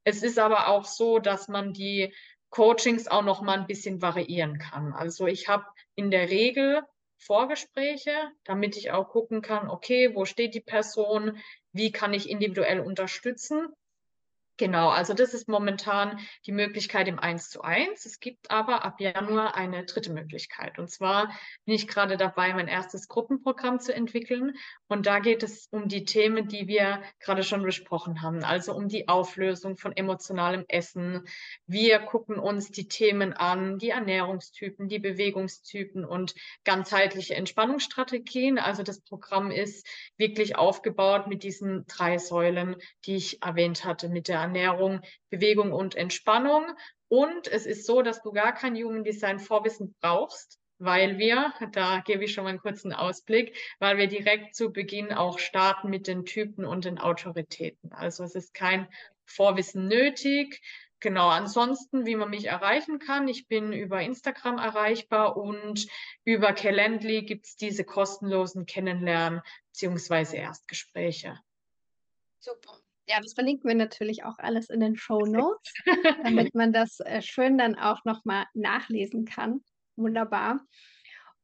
Es 0.04 0.24
ist 0.24 0.40
aber 0.40 0.68
auch 0.68 0.86
so, 0.86 1.20
dass 1.20 1.48
man 1.48 1.74
die 1.74 2.14
Coachings 2.50 3.08
auch 3.08 3.24
noch 3.24 3.42
mal 3.42 3.60
ein 3.60 3.68
bisschen 3.68 4.02
variieren 4.02 4.58
kann. 4.58 4.94
Also 4.94 5.28
ich 5.28 5.48
habe 5.48 5.66
in 5.96 6.12
der 6.12 6.30
Regel 6.30 6.82
Vorgespräche, 7.18 8.32
damit 8.46 8.76
ich 8.78 8.92
auch 8.92 9.10
gucken 9.10 9.42
kann, 9.42 9.70
okay, 9.70 10.16
wo 10.16 10.26
steht 10.26 10.56
die 10.56 10.62
Person, 10.62 11.38
wie 11.72 11.92
kann 11.92 12.14
ich 12.14 12.30
individuell 12.30 12.80
unterstützen. 12.80 13.68
Genau, 14.62 14.90
also 14.90 15.16
das 15.16 15.34
ist 15.34 15.48
momentan 15.48 16.20
die 16.46 16.52
Möglichkeit 16.52 17.08
im 17.08 17.18
1 17.18 17.50
zu 17.50 17.64
1. 17.64 18.06
Es 18.06 18.20
gibt 18.20 18.52
aber 18.52 18.86
ab 18.86 19.02
Januar 19.02 19.56
eine 19.56 19.86
dritte 19.86 20.14
Möglichkeit. 20.14 20.78
Und 20.78 20.88
zwar 20.88 21.32
bin 21.66 21.74
ich 21.74 21.88
gerade 21.88 22.16
dabei, 22.16 22.54
mein 22.54 22.68
erstes 22.68 23.08
Gruppenprogramm 23.08 23.80
zu 23.80 23.92
entwickeln. 23.92 24.54
Und 24.88 25.08
da 25.08 25.18
geht 25.18 25.42
es 25.42 25.68
um 25.72 25.88
die 25.88 26.06
Themen, 26.06 26.48
die 26.48 26.68
wir 26.68 27.02
gerade 27.20 27.42
schon 27.42 27.64
besprochen 27.64 28.22
haben. 28.22 28.44
Also 28.44 28.76
um 28.76 28.88
die 28.88 29.08
Auflösung 29.08 29.78
von 29.78 29.98
emotionalem 29.98 30.64
Essen. 30.68 31.24
Wir 31.66 31.98
gucken 31.98 32.38
uns 32.38 32.70
die 32.70 32.88
Themen 32.88 33.34
an, 33.34 33.80
die 33.80 33.90
Ernährungstypen, 33.90 34.90
die 34.90 35.00
Bewegungstypen 35.00 36.06
und 36.06 36.36
ganzheitliche 36.66 37.34
Entspannungsstrategien. 37.34 38.60
Also 38.60 38.84
das 38.84 39.02
Programm 39.02 39.50
ist 39.50 39.88
wirklich 40.18 40.56
aufgebaut 40.56 41.26
mit 41.26 41.42
diesen 41.42 41.88
drei 41.88 42.20
Säulen, 42.20 42.76
die 43.06 43.16
ich 43.16 43.42
erwähnt 43.42 43.86
hatte, 43.86 44.08
mit 44.08 44.28
der 44.28 44.51
Ernährung, 44.52 45.02
Bewegung 45.30 45.72
und 45.72 45.96
Entspannung. 45.96 46.66
Und 47.08 47.48
es 47.48 47.66
ist 47.66 47.86
so, 47.86 48.02
dass 48.02 48.22
du 48.22 48.32
gar 48.32 48.54
kein 48.54 48.76
Human 48.76 49.04
Design 49.04 49.40
Vorwissen 49.40 49.96
brauchst, 50.02 50.60
weil 50.78 51.18
wir, 51.18 51.54
da 51.72 52.02
gebe 52.06 52.26
ich 52.26 52.34
schon 52.34 52.44
mal 52.44 52.52
einen 52.52 52.60
kurzen 52.60 52.94
Ausblick, 52.94 53.56
weil 53.80 53.98
wir 53.98 54.08
direkt 54.08 54.56
zu 54.56 54.72
Beginn 54.72 55.14
auch 55.14 55.40
starten 55.40 55.90
mit 55.90 56.08
den 56.08 56.26
Typen 56.26 56.66
und 56.66 56.86
den 56.86 56.98
Autoritäten. 56.98 57.94
Also 57.94 58.24
es 58.24 58.36
ist 58.36 58.54
kein 58.54 58.88
Vorwissen 59.26 59.88
nötig. 59.88 60.62
Genau, 61.00 61.30
ansonsten, 61.30 62.06
wie 62.06 62.16
man 62.16 62.30
mich 62.30 62.46
erreichen 62.46 63.00
kann, 63.00 63.28
ich 63.28 63.48
bin 63.48 63.74
über 63.74 64.02
Instagram 64.02 64.58
erreichbar 64.58 65.36
und 65.36 65.88
über 66.26 66.54
Calendly 66.54 67.24
gibt 67.24 67.48
es 67.48 67.56
diese 67.56 67.84
kostenlosen 67.84 68.66
Kennenlernen 68.66 69.42
bzw. 69.72 70.38
Erstgespräche. 70.38 71.40
Super. 72.40 72.78
Ja, 73.08 73.20
das 73.20 73.34
verlinken 73.34 73.68
wir 73.68 73.76
natürlich 73.76 74.24
auch 74.24 74.38
alles 74.38 74.70
in 74.70 74.80
den 74.80 74.96
Show 74.96 75.26
Notes, 75.26 75.74
damit 76.24 76.54
man 76.56 76.72
das 76.72 77.00
äh, 77.00 77.22
schön 77.22 77.58
dann 77.58 77.76
auch 77.76 78.06
nochmal 78.06 78.46
nachlesen 78.54 79.26
kann. 79.26 79.62
Wunderbar. 79.96 80.62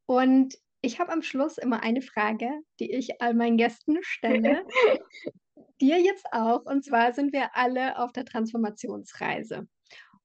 Und 0.05 0.55
ich 0.81 0.99
habe 0.99 1.11
am 1.11 1.21
Schluss 1.21 1.57
immer 1.57 1.83
eine 1.83 2.01
Frage, 2.01 2.49
die 2.79 2.91
ich 2.91 3.21
all 3.21 3.33
meinen 3.33 3.57
Gästen 3.57 3.97
stelle. 4.01 4.65
Dir 5.81 5.99
jetzt 5.99 6.25
auch. 6.31 6.65
Und 6.65 6.85
zwar 6.85 7.13
sind 7.13 7.33
wir 7.33 7.55
alle 7.55 7.99
auf 7.99 8.11
der 8.13 8.25
Transformationsreise. 8.25 9.67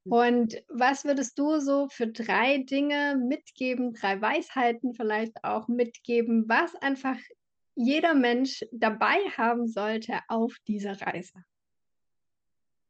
Mhm. 0.04 0.12
Und 0.12 0.62
was 0.68 1.04
würdest 1.04 1.38
du 1.38 1.58
so 1.58 1.88
für 1.88 2.06
drei 2.06 2.58
Dinge 2.58 3.16
mitgeben, 3.16 3.92
drei 3.94 4.20
Weisheiten 4.20 4.94
vielleicht 4.94 5.42
auch 5.42 5.68
mitgeben, 5.68 6.48
was 6.48 6.74
einfach 6.76 7.16
jeder 7.74 8.14
Mensch 8.14 8.64
dabei 8.72 9.18
haben 9.36 9.66
sollte 9.66 10.20
auf 10.28 10.54
dieser 10.66 11.00
Reise? 11.00 11.44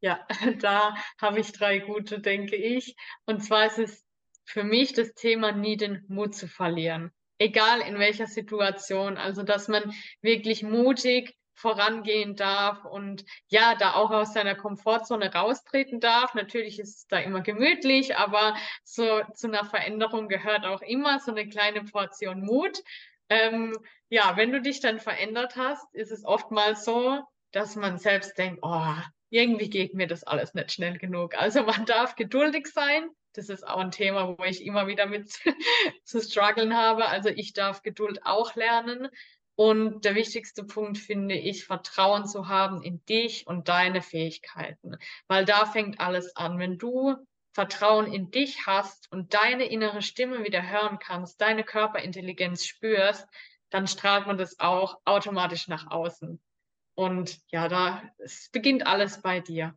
Ja, 0.01 0.27
da 0.61 0.95
habe 1.21 1.41
ich 1.41 1.53
drei 1.53 1.79
gute, 1.79 2.21
denke 2.21 2.57
ich. 2.57 2.97
Und 3.25 3.43
zwar 3.45 3.67
ist 3.67 3.79
es 3.79 4.05
für 4.45 4.65
mich 4.65 4.93
das 4.93 5.15
Thema, 5.15 5.53
nie 5.53 5.77
den 5.77 6.05
Mut 6.09 6.35
zu 6.35 6.49
verlieren. 6.49 7.13
Egal 7.39 7.81
in 7.81 7.99
welcher 7.99 8.27
Situation. 8.27 9.17
Also, 9.17 9.43
dass 9.43 9.69
man 9.69 9.95
wirklich 10.21 10.63
mutig 10.63 11.37
vorangehen 11.55 12.35
darf 12.35 12.85
und 12.85 13.25
ja, 13.49 13.75
da 13.77 13.95
auch 13.95 14.11
aus 14.11 14.33
seiner 14.33 14.55
Komfortzone 14.55 15.33
raustreten 15.33 16.01
darf. 16.01 16.35
Natürlich 16.35 16.81
ist 16.81 16.97
es 16.97 17.07
da 17.07 17.19
immer 17.19 17.41
gemütlich, 17.41 18.17
aber 18.17 18.57
so 18.83 19.21
zu 19.35 19.47
einer 19.47 19.65
Veränderung 19.65 20.29
gehört 20.29 20.65
auch 20.65 20.83
immer 20.83 21.21
so 21.21 21.31
eine 21.31 21.49
kleine 21.49 21.85
Portion 21.85 22.45
Mut. 22.45 22.83
Ähm, 23.33 23.75
ja, 24.11 24.37
wenn 24.37 24.53
du 24.53 24.61
dich 24.61 24.81
dann 24.81 25.01
verändert 25.01 25.57
hast, 25.57 25.87
ist 25.95 26.13
es 26.13 26.23
oftmals 26.23 26.85
so, 26.85 27.23
dass 27.51 27.77
man 27.77 27.97
selbst 27.97 28.37
denkt, 28.37 28.59
oh, 28.63 28.95
irgendwie 29.31 29.71
geht 29.71 29.95
mir 29.95 30.07
das 30.07 30.23
alles 30.23 30.53
nicht 30.53 30.73
schnell 30.73 30.99
genug. 30.99 31.35
Also 31.35 31.63
man 31.63 31.87
darf 31.87 32.15
geduldig 32.15 32.67
sein. 32.67 33.09
Das 33.33 33.49
ist 33.49 33.67
auch 33.67 33.79
ein 33.79 33.91
Thema, 33.91 34.37
wo 34.37 34.45
ich 34.45 34.67
immer 34.67 34.87
wieder 34.87 35.07
mit 35.07 35.31
zu 36.05 36.21
strugglen 36.21 36.77
habe. 36.77 37.07
Also 37.07 37.31
ich 37.31 37.55
darf 37.55 37.81
Geduld 37.81 38.21
auch 38.25 38.55
lernen. 38.55 39.09
Und 39.55 40.05
der 40.05 40.15
wichtigste 40.15 40.65
Punkt 40.65 40.99
finde 40.99 41.35
ich, 41.35 41.65
Vertrauen 41.65 42.27
zu 42.27 42.49
haben 42.49 42.83
in 42.83 43.03
dich 43.07 43.47
und 43.47 43.69
deine 43.69 44.03
Fähigkeiten. 44.03 44.97
Weil 45.27 45.47
da 45.47 45.65
fängt 45.65 46.01
alles 46.01 46.37
an. 46.37 46.59
Wenn 46.59 46.77
du 46.77 47.17
Vertrauen 47.53 48.13
in 48.13 48.31
dich 48.31 48.67
hast 48.67 49.11
und 49.13 49.35
deine 49.35 49.65
innere 49.65 50.03
Stimme 50.03 50.45
wieder 50.45 50.69
hören 50.69 50.99
kannst, 50.99 51.41
deine 51.41 51.65
Körperintelligenz 51.65 52.65
spürst, 52.65 53.27
dann 53.71 53.87
strahlt 53.87 54.27
man 54.27 54.39
das 54.39 54.59
auch 54.59 55.01
automatisch 55.05 55.69
nach 55.69 55.91
außen. 55.91 56.41
Und 56.95 57.41
ja, 57.49 57.69
da 57.69 58.03
es 58.19 58.49
beginnt 58.51 58.87
alles 58.87 59.21
bei 59.23 59.41
dir. 59.41 59.75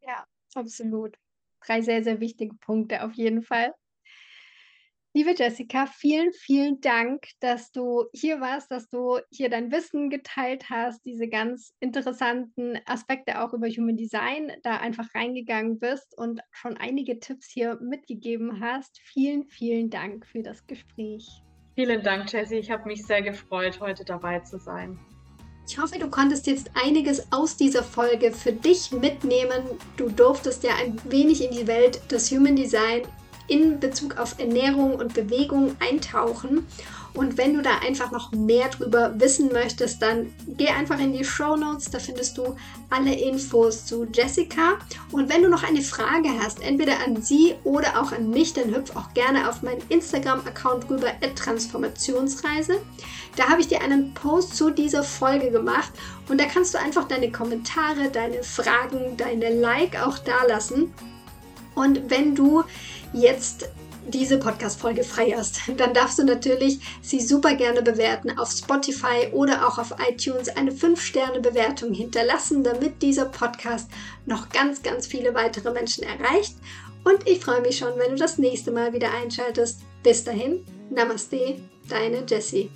Ja, 0.00 0.26
absolut. 0.54 1.16
Drei 1.60 1.80
sehr, 1.80 2.04
sehr 2.04 2.20
wichtige 2.20 2.54
Punkte 2.56 3.04
auf 3.04 3.12
jeden 3.14 3.42
Fall. 3.42 3.74
Liebe 5.16 5.32
Jessica, 5.32 5.86
vielen, 5.86 6.32
vielen 6.32 6.80
Dank, 6.80 7.28
dass 7.38 7.70
du 7.70 8.06
hier 8.12 8.40
warst, 8.40 8.72
dass 8.72 8.88
du 8.88 9.20
hier 9.30 9.48
dein 9.48 9.70
Wissen 9.70 10.10
geteilt 10.10 10.70
hast, 10.70 11.04
diese 11.04 11.28
ganz 11.28 11.72
interessanten 11.78 12.80
Aspekte 12.84 13.40
auch 13.40 13.52
über 13.52 13.68
Human 13.68 13.96
Design 13.96 14.50
da 14.64 14.78
einfach 14.78 15.06
reingegangen 15.14 15.78
bist 15.78 16.18
und 16.18 16.40
schon 16.50 16.76
einige 16.78 17.20
Tipps 17.20 17.48
hier 17.48 17.78
mitgegeben 17.80 18.58
hast. 18.60 18.98
Vielen, 19.04 19.44
vielen 19.44 19.88
Dank 19.88 20.26
für 20.26 20.42
das 20.42 20.66
Gespräch. 20.66 21.28
Vielen 21.76 22.02
Dank, 22.02 22.32
Jessie. 22.32 22.56
Ich 22.56 22.72
habe 22.72 22.88
mich 22.88 23.06
sehr 23.06 23.22
gefreut, 23.22 23.78
heute 23.78 24.04
dabei 24.04 24.40
zu 24.40 24.58
sein. 24.58 24.98
Ich 25.68 25.78
hoffe, 25.78 25.96
du 25.96 26.10
konntest 26.10 26.48
jetzt 26.48 26.72
einiges 26.74 27.32
aus 27.32 27.56
dieser 27.56 27.84
Folge 27.84 28.32
für 28.32 28.52
dich 28.52 28.90
mitnehmen. 28.90 29.62
Du 29.96 30.10
durftest 30.10 30.64
ja 30.64 30.72
ein 30.74 30.98
wenig 31.08 31.44
in 31.44 31.52
die 31.52 31.68
Welt 31.68 32.00
des 32.10 32.32
Human 32.32 32.56
Design 32.56 33.02
in 33.46 33.80
Bezug 33.80 34.18
auf 34.18 34.38
Ernährung 34.38 34.94
und 34.94 35.14
Bewegung 35.14 35.76
eintauchen. 35.80 36.66
Und 37.14 37.38
wenn 37.38 37.54
du 37.54 37.62
da 37.62 37.78
einfach 37.86 38.10
noch 38.10 38.32
mehr 38.32 38.68
drüber 38.70 39.14
wissen 39.18 39.52
möchtest, 39.52 40.02
dann 40.02 40.34
geh 40.48 40.66
einfach 40.66 40.98
in 40.98 41.12
die 41.12 41.24
Show 41.24 41.56
Notes, 41.56 41.88
da 41.88 42.00
findest 42.00 42.36
du 42.36 42.56
alle 42.90 43.14
Infos 43.14 43.86
zu 43.86 44.04
Jessica. 44.12 44.78
Und 45.12 45.28
wenn 45.28 45.42
du 45.42 45.48
noch 45.48 45.62
eine 45.62 45.82
Frage 45.82 46.30
hast, 46.42 46.60
entweder 46.60 46.94
an 47.04 47.22
sie 47.22 47.54
oder 47.62 48.00
auch 48.02 48.10
an 48.10 48.30
mich, 48.30 48.52
dann 48.52 48.74
hüpf 48.74 48.96
auch 48.96 49.14
gerne 49.14 49.48
auf 49.48 49.62
meinen 49.62 49.82
Instagram-Account 49.90 50.90
rüber, 50.90 51.12
Transformationsreise. 51.36 52.80
Da 53.36 53.48
habe 53.48 53.60
ich 53.60 53.68
dir 53.68 53.80
einen 53.80 54.12
Post 54.14 54.56
zu 54.56 54.70
dieser 54.70 55.04
Folge 55.04 55.52
gemacht 55.52 55.92
und 56.28 56.40
da 56.40 56.46
kannst 56.46 56.74
du 56.74 56.78
einfach 56.78 57.04
deine 57.06 57.30
Kommentare, 57.30 58.10
deine 58.12 58.42
Fragen, 58.42 59.16
deine 59.16 59.50
Like 59.50 60.04
auch 60.04 60.18
da 60.18 60.44
lassen. 60.48 60.92
Und 61.74 62.10
wenn 62.10 62.34
du 62.34 62.62
jetzt 63.14 63.70
diese 64.06 64.38
Podcast-Folge 64.38 65.02
feierst, 65.02 65.60
dann 65.76 65.94
darfst 65.94 66.18
du 66.18 66.24
natürlich 66.24 66.80
sie 67.00 67.20
super 67.20 67.54
gerne 67.54 67.82
bewerten 67.82 68.38
auf 68.38 68.50
Spotify 68.50 69.28
oder 69.32 69.66
auch 69.66 69.78
auf 69.78 69.94
iTunes 70.08 70.48
eine 70.48 70.72
5-Sterne-Bewertung 70.72 71.92
hinterlassen, 71.94 72.62
damit 72.62 73.00
dieser 73.00 73.26
Podcast 73.26 73.90
noch 74.26 74.50
ganz, 74.50 74.82
ganz 74.82 75.06
viele 75.06 75.34
weitere 75.34 75.72
Menschen 75.72 76.04
erreicht. 76.04 76.56
Und 77.04 77.28
ich 77.28 77.40
freue 77.40 77.60
mich 77.60 77.78
schon, 77.78 77.98
wenn 77.98 78.10
du 78.10 78.16
das 78.16 78.38
nächste 78.38 78.70
Mal 78.70 78.92
wieder 78.92 79.10
einschaltest. 79.12 79.80
Bis 80.02 80.24
dahin, 80.24 80.64
Namaste, 80.90 81.56
deine 81.88 82.24
Jessie. 82.26 82.70